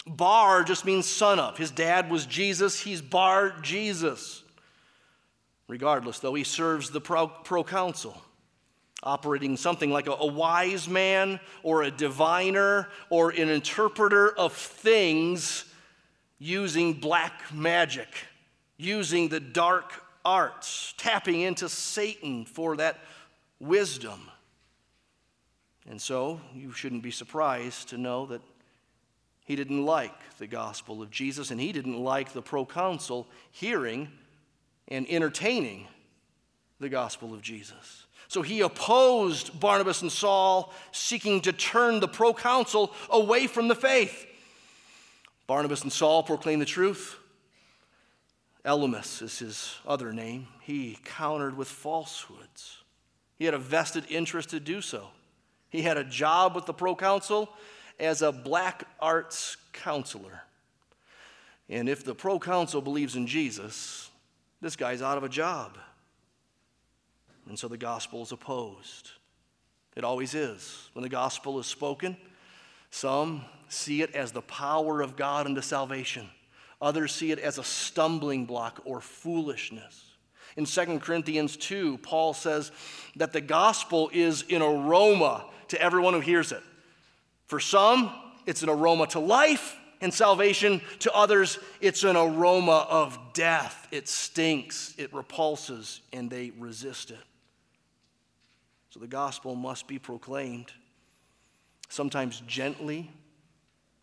[0.07, 1.57] Bar just means son of.
[1.57, 4.43] His dad was Jesus, he's Bar Jesus.
[5.69, 8.21] Regardless, though, he serves the pro- proconsul,
[9.05, 15.67] operating something like a, a wise man or a diviner or an interpreter of things
[16.39, 18.09] using black magic,
[18.77, 19.93] using the dark
[20.25, 22.99] arts, tapping into Satan for that
[23.61, 24.31] wisdom.
[25.89, 28.41] And so you shouldn't be surprised to know that
[29.45, 34.09] he didn't like the gospel of Jesus, and he didn't like the proconsul hearing
[34.89, 35.87] and entertaining
[36.81, 38.04] the gospel of Jesus.
[38.35, 44.27] So he opposed Barnabas and Saul, seeking to turn the proconsul away from the faith.
[45.47, 47.17] Barnabas and Saul proclaimed the truth.
[48.65, 50.49] Elymas is his other name.
[50.63, 52.79] He countered with falsehoods.
[53.37, 55.11] He had a vested interest to do so.
[55.69, 57.49] He had a job with the proconsul
[58.01, 60.43] as a black arts counselor.
[61.69, 64.11] And if the proconsul believes in Jesus,
[64.61, 65.79] this guy's out of a job.
[67.49, 69.11] And so the gospel is opposed.
[69.97, 70.89] It always is.
[70.93, 72.17] When the gospel is spoken,
[72.91, 76.29] some see it as the power of God unto salvation,
[76.81, 80.05] others see it as a stumbling block or foolishness.
[80.57, 82.71] In 2 Corinthians 2, Paul says
[83.17, 86.63] that the gospel is an aroma to everyone who hears it.
[87.47, 88.13] For some,
[88.47, 90.81] it's an aroma to life and salvation.
[91.01, 93.89] To others, it's an aroma of death.
[93.91, 97.19] It stinks, it repulses, and they resist it.
[98.95, 100.71] So the gospel must be proclaimed,
[101.89, 103.11] sometimes gently,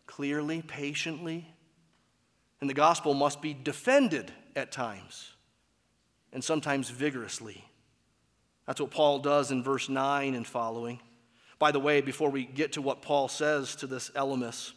[0.04, 1.48] clearly, patiently.
[2.60, 5.32] And the gospel must be defended at times,
[6.30, 7.64] and sometimes vigorously.
[8.66, 11.00] That's what Paul does in verse 9 and following.
[11.58, 14.72] By the way, before we get to what Paul says to this Elymas,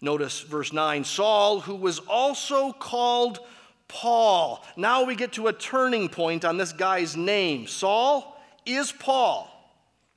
[0.00, 3.38] notice verse 9 Saul, who was also called
[3.86, 4.64] Paul.
[4.76, 7.68] Now we get to a turning point on this guy's name.
[7.68, 9.50] Saul is Paul.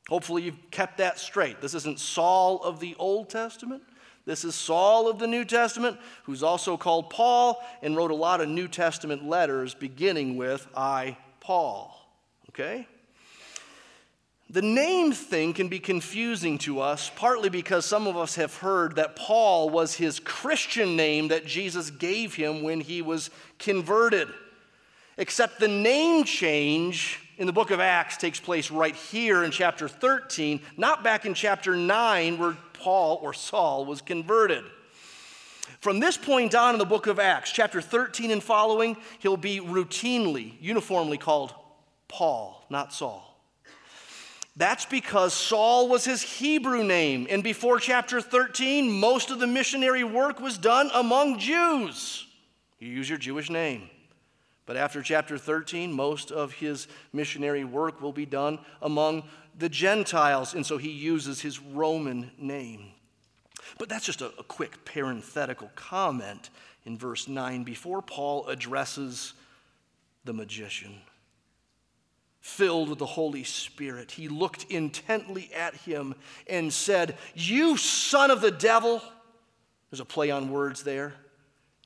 [0.09, 1.61] Hopefully, you've kept that straight.
[1.61, 3.81] This isn't Saul of the Old Testament.
[4.25, 8.41] This is Saul of the New Testament, who's also called Paul and wrote a lot
[8.41, 11.95] of New Testament letters beginning with I, Paul.
[12.49, 12.87] Okay?
[14.49, 18.95] The name thing can be confusing to us, partly because some of us have heard
[18.95, 24.27] that Paul was his Christian name that Jesus gave him when he was converted.
[25.17, 29.88] Except the name change in the book of Acts takes place right here in chapter
[29.88, 34.63] 13, not back in chapter 9 where Paul or Saul was converted.
[35.79, 39.59] From this point on in the book of Acts, chapter 13 and following, he'll be
[39.59, 41.53] routinely, uniformly called
[42.07, 43.23] Paul, not Saul.
[44.57, 50.03] That's because Saul was his Hebrew name, and before chapter 13, most of the missionary
[50.03, 52.25] work was done among Jews.
[52.79, 53.89] You use your Jewish name.
[54.66, 59.24] But after chapter 13, most of his missionary work will be done among
[59.57, 62.91] the Gentiles, and so he uses his Roman name.
[63.78, 66.49] But that's just a, a quick parenthetical comment
[66.86, 69.34] in verse 9 before Paul addresses
[70.24, 71.01] the magician
[72.45, 76.13] filled with the Holy Spirit, he looked intently at him
[76.45, 79.01] and said, You son of the devil.
[79.89, 81.16] There's a play on words there.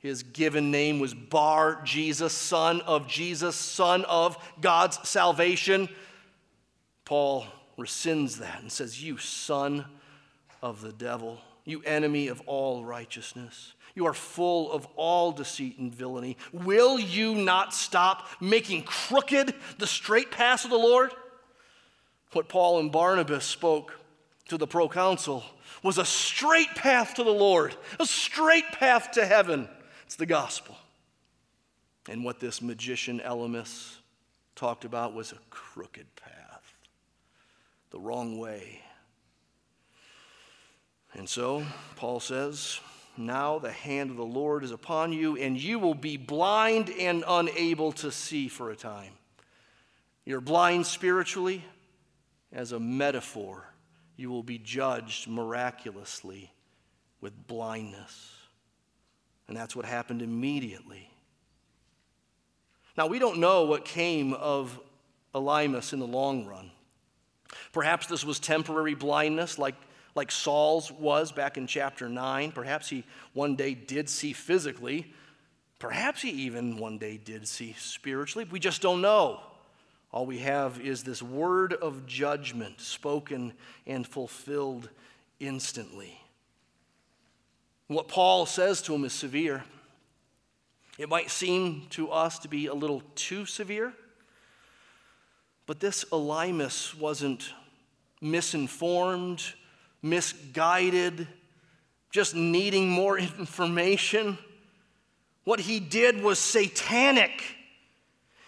[0.00, 5.90] His given name was Bar Jesus, son of Jesus, son of God's salvation.
[7.04, 7.46] Paul
[7.78, 9.84] rescinds that and says, You son
[10.62, 13.74] of the devil, you enemy of all righteousness.
[13.94, 16.38] You are full of all deceit and villainy.
[16.52, 21.10] Will you not stop making crooked the straight paths of the Lord?
[22.32, 23.98] What Paul and Barnabas spoke
[24.48, 25.44] to the proconsul
[25.82, 29.68] was a straight path to the Lord, a straight path to heaven.
[30.10, 30.76] It's the gospel.
[32.08, 33.98] And what this magician Elymas
[34.56, 36.74] talked about was a crooked path,
[37.92, 38.80] the wrong way.
[41.12, 42.80] And so, Paul says,
[43.16, 47.22] Now the hand of the Lord is upon you, and you will be blind and
[47.28, 49.12] unable to see for a time.
[50.24, 51.64] You're blind spiritually
[52.52, 53.64] as a metaphor
[54.16, 56.52] you will be judged miraculously
[57.20, 58.39] with blindness.
[59.50, 61.10] And that's what happened immediately.
[62.96, 64.78] Now, we don't know what came of
[65.34, 66.70] Elymas in the long run.
[67.72, 69.74] Perhaps this was temporary blindness, like,
[70.14, 72.52] like Saul's was back in chapter 9.
[72.52, 75.12] Perhaps he one day did see physically.
[75.80, 78.46] Perhaps he even one day did see spiritually.
[78.48, 79.40] We just don't know.
[80.12, 84.88] All we have is this word of judgment spoken and fulfilled
[85.40, 86.20] instantly.
[87.90, 89.64] What Paul says to him is severe.
[90.96, 93.92] It might seem to us to be a little too severe,
[95.66, 97.52] but this Elymas wasn't
[98.20, 99.42] misinformed,
[100.02, 101.26] misguided,
[102.12, 104.38] just needing more information.
[105.42, 107.42] What he did was satanic.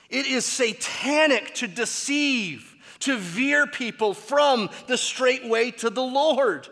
[0.08, 6.68] It is satanic to deceive, to veer people from the straight way to the Lord,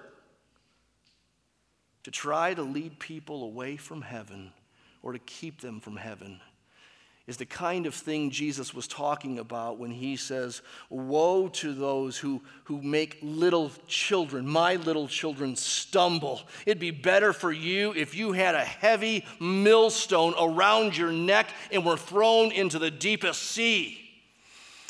[2.04, 4.52] to try to lead people away from heaven
[5.02, 6.40] or to keep them from heaven
[7.30, 12.18] is the kind of thing Jesus was talking about when he says, Woe to those
[12.18, 16.40] who, who make little children, my little children, stumble.
[16.66, 21.86] It'd be better for you if you had a heavy millstone around your neck and
[21.86, 23.96] were thrown into the deepest sea.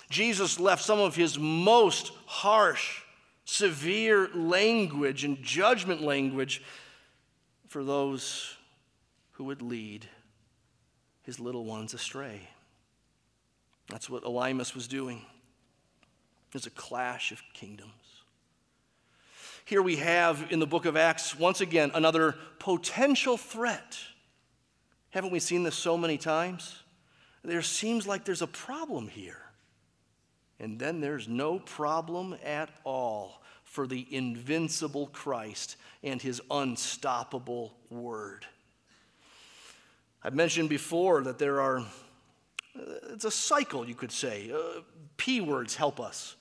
[0.08, 3.02] Jesus left some of his most harsh,
[3.44, 6.62] severe language and judgment language
[7.70, 8.56] for those
[9.30, 10.04] who would lead
[11.22, 12.40] his little ones astray.
[13.88, 15.24] That's what Elymas was doing.
[16.50, 17.92] There's a clash of kingdoms.
[19.64, 23.98] Here we have in the book of Acts, once again, another potential threat.
[25.10, 26.82] Haven't we seen this so many times?
[27.44, 29.42] There seems like there's a problem here.
[30.58, 33.39] And then there's no problem at all
[33.70, 38.44] for the invincible Christ and his unstoppable word.
[40.24, 41.84] I've mentioned before that there are,
[43.10, 44.50] it's a cycle, you could say.
[44.52, 44.80] Uh,
[45.16, 46.34] P words help us.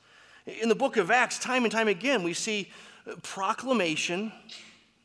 [0.48, 2.72] In the book of Acts, time and time again, we see
[3.22, 4.32] proclamation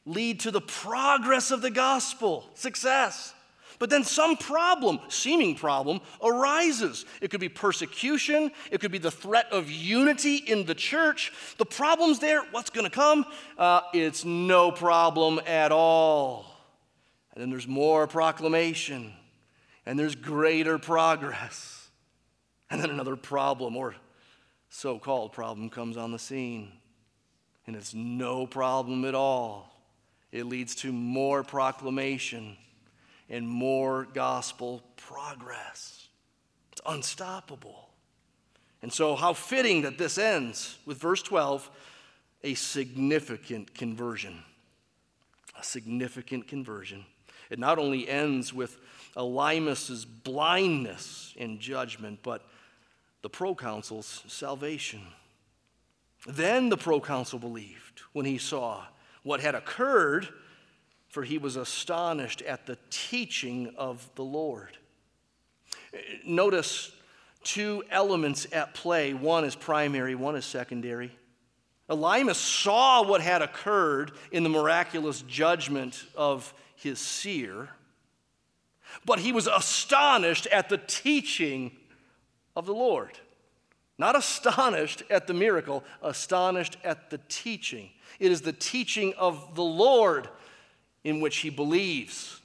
[0.07, 3.35] lead to the progress of the gospel, success.
[3.79, 7.05] But then some problem, seeming problem, arises.
[7.21, 11.33] It could be persecution, it could be the threat of unity in the church.
[11.59, 12.43] The problem's there.
[12.51, 13.25] What's going to come?
[13.59, 16.47] Uh, it's no problem at all.
[17.35, 19.13] And then there's more proclamation,
[19.87, 21.89] and there's greater progress.
[22.71, 23.95] And then another problem, or
[24.69, 26.73] so called problem, comes on the scene.
[27.67, 29.71] And it's no problem at all.
[30.33, 32.57] It leads to more proclamation
[33.29, 36.09] and more gospel progress.
[36.73, 37.89] It's unstoppable.
[38.83, 41.71] And so, how fitting that this ends with verse 12
[42.43, 44.43] a significant conversion.
[45.59, 47.07] A significant conversion.
[47.51, 48.79] It not only ends with
[49.17, 52.47] Elymas's blindness in judgment, but
[53.23, 55.01] the proconsul's salvation.
[56.27, 58.85] Then the proconsul believed when he saw
[59.23, 60.29] what had occurred,
[61.15, 64.77] for he was astonished at the teaching of the Lord.
[66.27, 66.91] Notice
[67.45, 71.17] two elements at play one is primary, one is secondary.
[71.89, 77.69] Elymas saw what had occurred in the miraculous judgment of his seer,
[79.07, 81.77] but he was astonished at the teaching
[82.57, 83.21] of the Lord.
[83.99, 87.91] Not astonished at the miracle, astonished at the teaching.
[88.19, 90.29] It is the teaching of the Lord
[91.05, 92.41] in which he believes.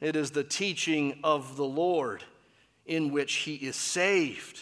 [0.00, 2.22] It is the teaching of the Lord
[2.86, 4.60] in which he is saved.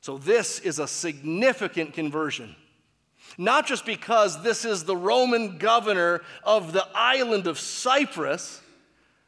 [0.00, 2.54] So, this is a significant conversion.
[3.38, 8.60] Not just because this is the Roman governor of the island of Cyprus.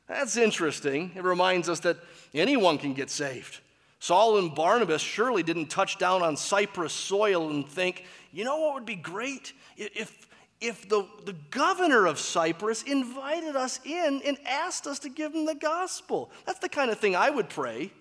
[0.09, 1.13] That's interesting.
[1.15, 1.97] It reminds us that
[2.35, 3.61] anyone can get saved.
[4.01, 8.75] Saul and Barnabas surely didn't touch down on Cyprus soil and think, you know what
[8.75, 9.55] would be great?
[9.79, 10.29] If,
[10.61, 15.45] if the, the governor of Cyprus invited us in and asked us to give him
[15.47, 16.31] the gospel.
[16.47, 17.93] That's the kind of thing I would pray.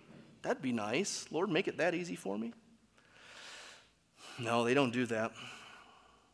[0.44, 1.26] That'd be nice.
[1.32, 2.54] Lord, make it that easy for me.
[4.40, 5.32] No, they don't do that.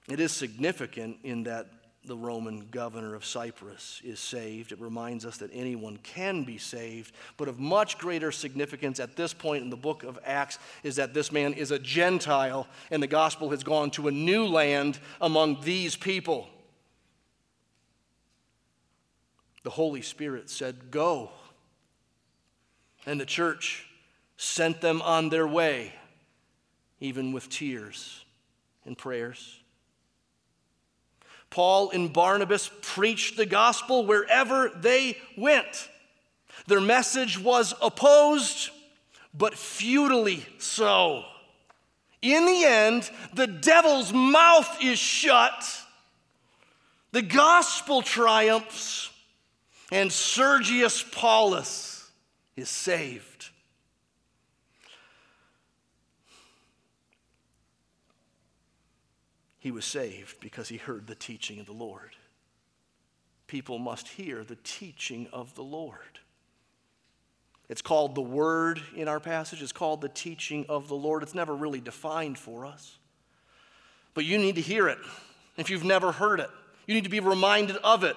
[0.08, 1.68] It is significant in that
[2.10, 4.72] the Roman governor of Cyprus is saved.
[4.72, 7.14] It reminds us that anyone can be saved.
[7.38, 11.14] But of much greater significance at this point in the book of Acts is that
[11.14, 15.62] this man is a Gentile and the gospel has gone to a new land among
[15.62, 16.50] these people.
[19.64, 21.30] The Holy Spirit said, Go.
[23.06, 23.88] And the church
[24.36, 25.94] sent them on their way,
[27.00, 28.26] even with tears
[28.84, 29.59] and prayers.
[31.50, 35.90] Paul and Barnabas preached the gospel wherever they went.
[36.68, 38.70] Their message was opposed,
[39.34, 41.24] but futilely so.
[42.22, 45.66] In the end, the devil's mouth is shut,
[47.12, 49.10] the gospel triumphs,
[49.92, 52.12] and Sergius Paulus
[52.56, 53.49] is saved.
[59.60, 62.16] He was saved because he heard the teaching of the Lord.
[63.48, 66.20] People must hear the teaching of the Lord.
[67.68, 69.62] It's called the Word in our passage.
[69.62, 71.24] It's called the teaching of the Lord.
[71.24, 72.98] It's never really defined for us.
[74.14, 74.98] But you need to hear it
[75.58, 76.50] if you've never heard it.
[76.88, 78.16] You need to be reminded of it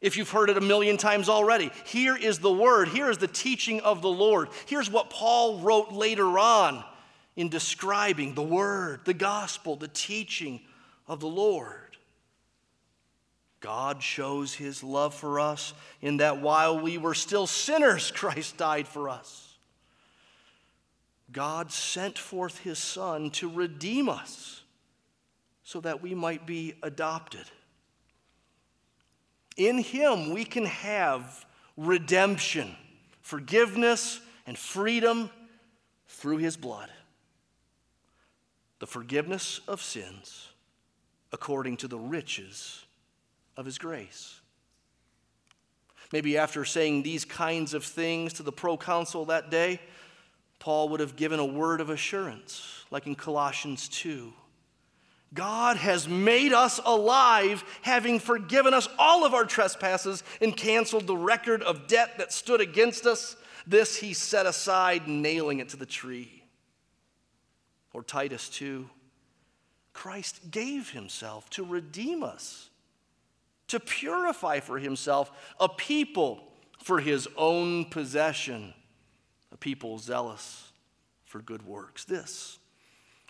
[0.00, 1.70] if you've heard it a million times already.
[1.84, 2.88] Here is the Word.
[2.88, 4.48] Here is the teaching of the Lord.
[4.66, 6.82] Here's what Paul wrote later on
[7.36, 10.60] in describing the Word, the gospel, the teaching
[11.10, 11.96] of the Lord.
[13.58, 18.86] God shows his love for us in that while we were still sinners, Christ died
[18.86, 19.58] for us.
[21.32, 24.62] God sent forth his Son to redeem us
[25.64, 27.44] so that we might be adopted.
[29.56, 31.44] In him, we can have
[31.76, 32.76] redemption,
[33.20, 35.28] forgiveness, and freedom
[36.06, 36.88] through his blood.
[38.78, 40.49] The forgiveness of sins
[41.32, 42.84] according to the riches
[43.56, 44.40] of his grace.
[46.12, 49.80] Maybe after saying these kinds of things to the proconsul that day,
[50.58, 54.32] Paul would have given a word of assurance, like in Colossians 2.
[55.32, 61.16] God has made us alive, having forgiven us all of our trespasses and canceled the
[61.16, 63.36] record of debt that stood against us.
[63.66, 66.42] This he set aside, nailing it to the tree.
[67.92, 68.90] Or Titus 2
[69.92, 72.70] Christ gave himself to redeem us,
[73.68, 76.42] to purify for himself a people
[76.82, 78.72] for his own possession,
[79.52, 80.72] a people zealous
[81.24, 82.04] for good works.
[82.04, 82.58] This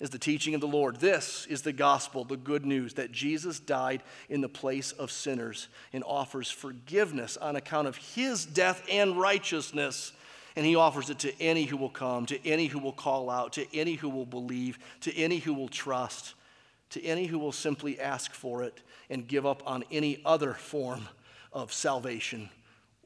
[0.00, 0.96] is the teaching of the Lord.
[0.96, 5.68] This is the gospel, the good news that Jesus died in the place of sinners
[5.92, 10.12] and offers forgiveness on account of his death and righteousness.
[10.56, 13.52] And he offers it to any who will come, to any who will call out,
[13.52, 16.34] to any who will believe, to any who will trust
[16.90, 21.08] to any who will simply ask for it and give up on any other form
[21.52, 22.48] of salvation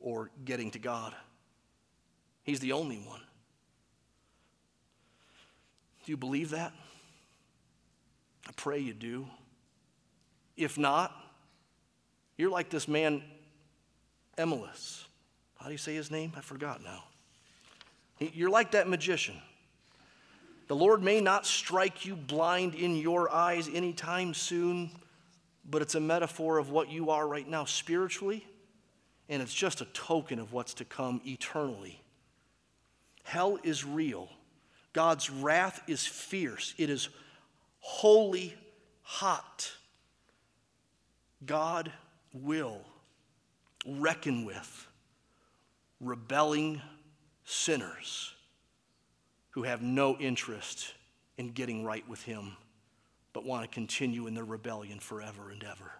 [0.00, 1.14] or getting to God.
[2.42, 3.20] He's the only one.
[6.04, 6.72] Do you believe that?
[8.46, 9.26] I pray you do.
[10.56, 11.12] If not,
[12.36, 13.22] you're like this man,
[14.36, 15.04] Emilus.
[15.58, 16.32] How do you say his name?
[16.36, 17.04] I forgot now.
[18.18, 19.36] You're like that magician.
[20.66, 24.90] The Lord may not strike you blind in your eyes anytime soon,
[25.68, 28.46] but it's a metaphor of what you are right now spiritually,
[29.28, 32.00] and it's just a token of what's to come eternally.
[33.24, 34.28] Hell is real.
[34.92, 36.74] God's wrath is fierce.
[36.78, 37.08] It is
[37.80, 38.54] holy
[39.02, 39.70] hot.
[41.44, 41.92] God
[42.32, 42.80] will
[43.86, 44.86] reckon with
[46.00, 46.80] rebelling
[47.44, 48.33] sinners
[49.54, 50.94] who have no interest
[51.38, 52.56] in getting right with Him,
[53.32, 55.92] but want to continue in their rebellion forever and ever.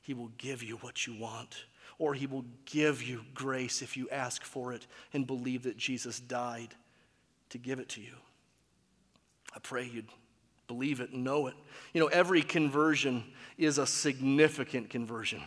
[0.00, 1.64] He will give you what you want,
[1.98, 6.18] or He will give you grace if you ask for it and believe that Jesus
[6.18, 6.74] died
[7.50, 8.14] to give it to you.
[9.54, 10.08] I pray you'd
[10.66, 11.54] believe it and know it.
[11.92, 13.22] You know, every conversion
[13.58, 15.42] is a significant conversion.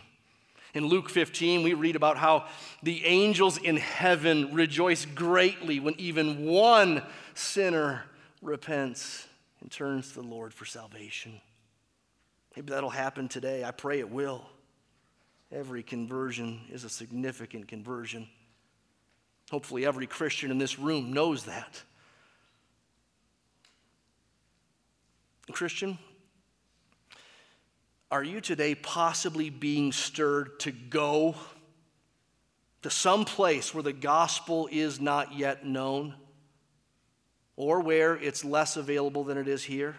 [0.74, 2.46] In Luke 15, we read about how
[2.82, 7.02] the angels in heaven rejoice greatly when even one
[7.34, 8.04] sinner
[8.40, 9.26] repents
[9.60, 11.40] and turns to the Lord for salvation.
[12.56, 13.64] Maybe that'll happen today.
[13.64, 14.46] I pray it will.
[15.50, 18.28] Every conversion is a significant conversion.
[19.50, 21.82] Hopefully, every Christian in this room knows that.
[25.50, 25.98] Christian,
[28.12, 31.34] are you today possibly being stirred to go
[32.82, 36.14] to some place where the gospel is not yet known
[37.56, 39.96] or where it's less available than it is here?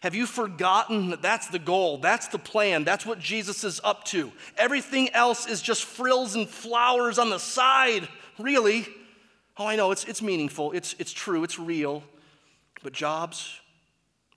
[0.00, 1.96] Have you forgotten that that's the goal?
[1.96, 2.84] That's the plan.
[2.84, 4.32] That's what Jesus is up to.
[4.58, 8.06] Everything else is just frills and flowers on the side,
[8.38, 8.86] really.
[9.56, 12.02] Oh, I know, it's, it's meaningful, it's, it's true, it's real.
[12.82, 13.60] But jobs,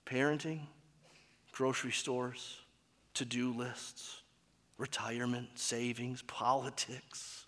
[0.05, 0.61] parenting,
[1.56, 2.60] grocery stores,
[3.14, 4.22] to do lists,
[4.78, 7.45] retirement, savings, politics.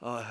[0.00, 0.24] Uh,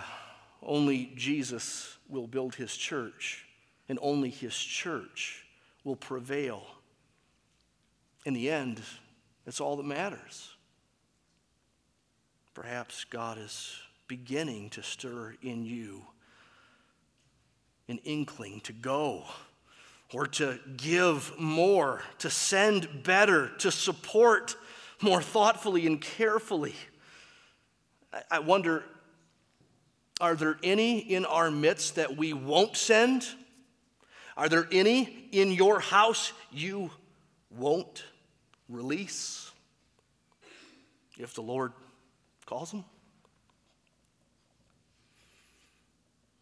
[0.63, 3.45] only Jesus will build his church,
[3.89, 5.45] and only his church
[5.83, 6.63] will prevail.
[8.25, 8.81] In the end,
[9.45, 10.55] it's all that matters.
[12.53, 13.77] Perhaps God is
[14.07, 16.03] beginning to stir in you
[17.89, 19.25] an inkling to go
[20.13, 24.55] or to give more, to send better, to support
[25.01, 26.75] more thoughtfully and carefully.
[28.31, 28.83] I wonder
[30.19, 33.25] are there any in our midst that we won't send?
[34.35, 36.91] Are there any in your house you
[37.49, 38.03] won't
[38.67, 39.51] release
[41.17, 41.71] if the Lord
[42.45, 42.83] calls them?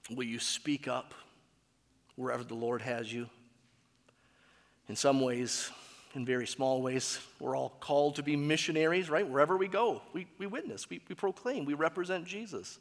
[0.09, 1.13] Will you speak up
[2.15, 3.29] wherever the Lord has you?
[4.89, 5.69] In some ways,
[6.13, 9.27] in very small ways, we're all called to be missionaries, right?
[9.27, 12.79] Wherever we go, we, we witness, we, we proclaim, we represent Jesus.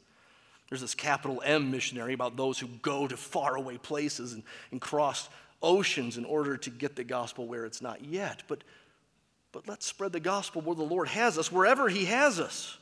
[0.69, 5.29] There's this capital M missionary about those who go to faraway places and, and cross
[5.61, 8.43] oceans in order to get the gospel where it's not yet.
[8.47, 8.63] But,
[9.51, 12.77] but let's spread the gospel where the Lord has us, wherever He has us.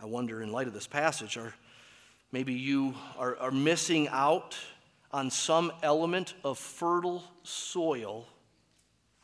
[0.00, 1.54] I wonder, in light of this passage, are
[2.30, 4.56] maybe you are, are missing out
[5.14, 8.26] on some element of fertile soil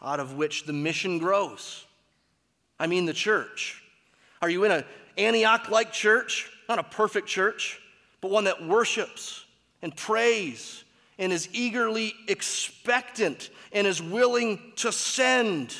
[0.01, 1.85] out of which the mission grows.
[2.79, 3.83] I mean, the church.
[4.41, 4.85] Are you in an
[5.19, 6.49] Antioch like church?
[6.69, 7.81] Not a perfect church,
[8.21, 9.45] but one that worships
[9.83, 10.85] and prays
[11.19, 15.75] and is eagerly expectant and is willing to send.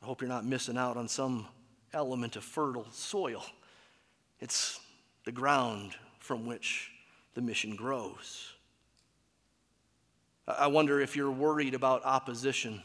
[0.00, 1.48] I hope you're not missing out on some
[1.92, 3.44] element of fertile soil.
[4.38, 4.78] It's
[5.24, 6.91] the ground from which
[7.34, 8.52] the mission grows.
[10.46, 12.82] I wonder if you're worried about opposition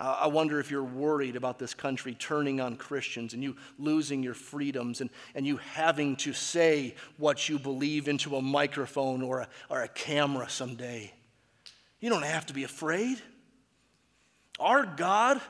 [0.00, 4.34] I wonder if you're worried about this country turning on Christians and you losing your
[4.34, 9.48] freedoms and, and you having to say what you believe into a microphone or a,
[9.68, 11.12] or a camera someday.
[11.98, 13.20] You don't have to be afraid.
[14.60, 15.40] Our God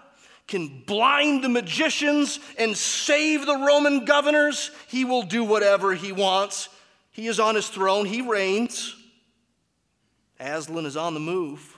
[0.47, 4.70] can blind the magicians and save the Roman governors.
[4.86, 6.70] He will do whatever he wants.
[7.18, 8.94] He is on his throne, he reigns.
[10.38, 11.76] Aslan is on the move.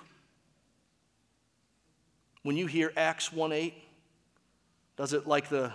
[2.42, 3.72] When you hear Acts 1 8,
[4.98, 5.72] does it like the,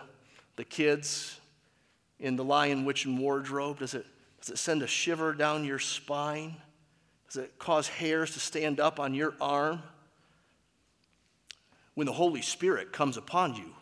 [0.56, 1.40] the kids
[2.20, 3.80] in The Lion, Witch, and Wardrobe?
[3.80, 4.06] Does it,
[4.40, 6.58] does it send a shiver down your spine?
[7.26, 9.82] Does it cause hairs to stand up on your arm?
[11.96, 13.74] When the Holy Spirit comes upon you,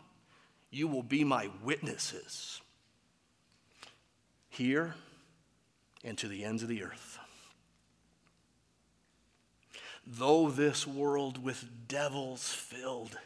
[0.70, 2.62] you will be my witnesses
[4.48, 4.94] here
[6.04, 7.18] and to the ends of the earth.
[10.06, 13.16] Though this world with devils filled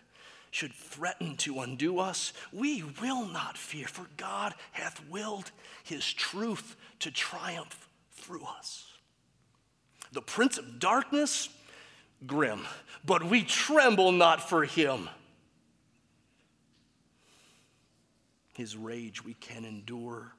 [0.51, 5.51] should threaten to undo us, we will not fear, for God hath willed
[5.83, 8.87] his truth to triumph through us.
[10.13, 11.49] The prince of darkness,
[12.27, 12.61] grim,
[13.05, 15.09] but we tremble not for him.
[18.55, 20.33] His rage we can endure,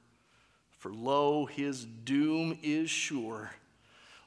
[0.80, 3.52] for lo, his doom is sure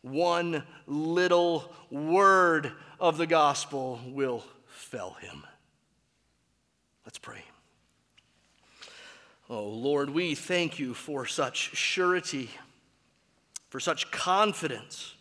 [0.03, 5.43] one little word of the gospel will fell him.
[7.05, 7.41] Let's pray.
[9.49, 12.49] Oh, Lord, we thank you for such surety,
[13.69, 15.15] for such confidence.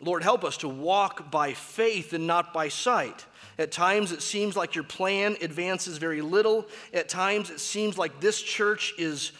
[0.00, 3.24] Lord, help us to walk by faith and not by sight.
[3.58, 6.66] At times it seems like your plan advances very little.
[6.92, 9.32] At times it seems like this church is,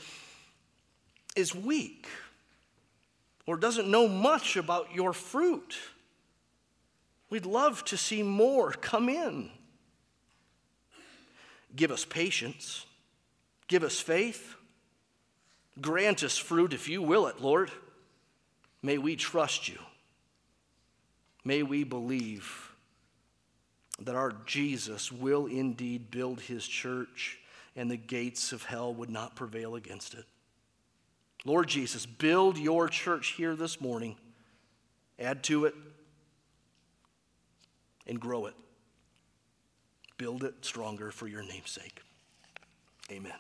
[1.37, 2.07] is weak
[3.47, 5.77] or doesn't know much about your fruit.
[7.31, 9.51] We'd love to see more come in.
[11.75, 12.85] Give us patience.
[13.69, 14.55] Give us faith.
[15.81, 17.71] Grant us fruit if you will it, Lord.
[18.83, 19.79] May we trust you.
[21.45, 22.73] May we believe
[24.01, 27.39] that our Jesus will indeed build his church
[27.75, 30.25] and the gates of hell would not prevail against it.
[31.45, 34.17] Lord Jesus, build your church here this morning,
[35.19, 35.75] add to it,
[38.07, 38.55] and grow it.
[40.19, 42.01] Build it stronger for your name's sake.
[43.11, 43.31] Amen.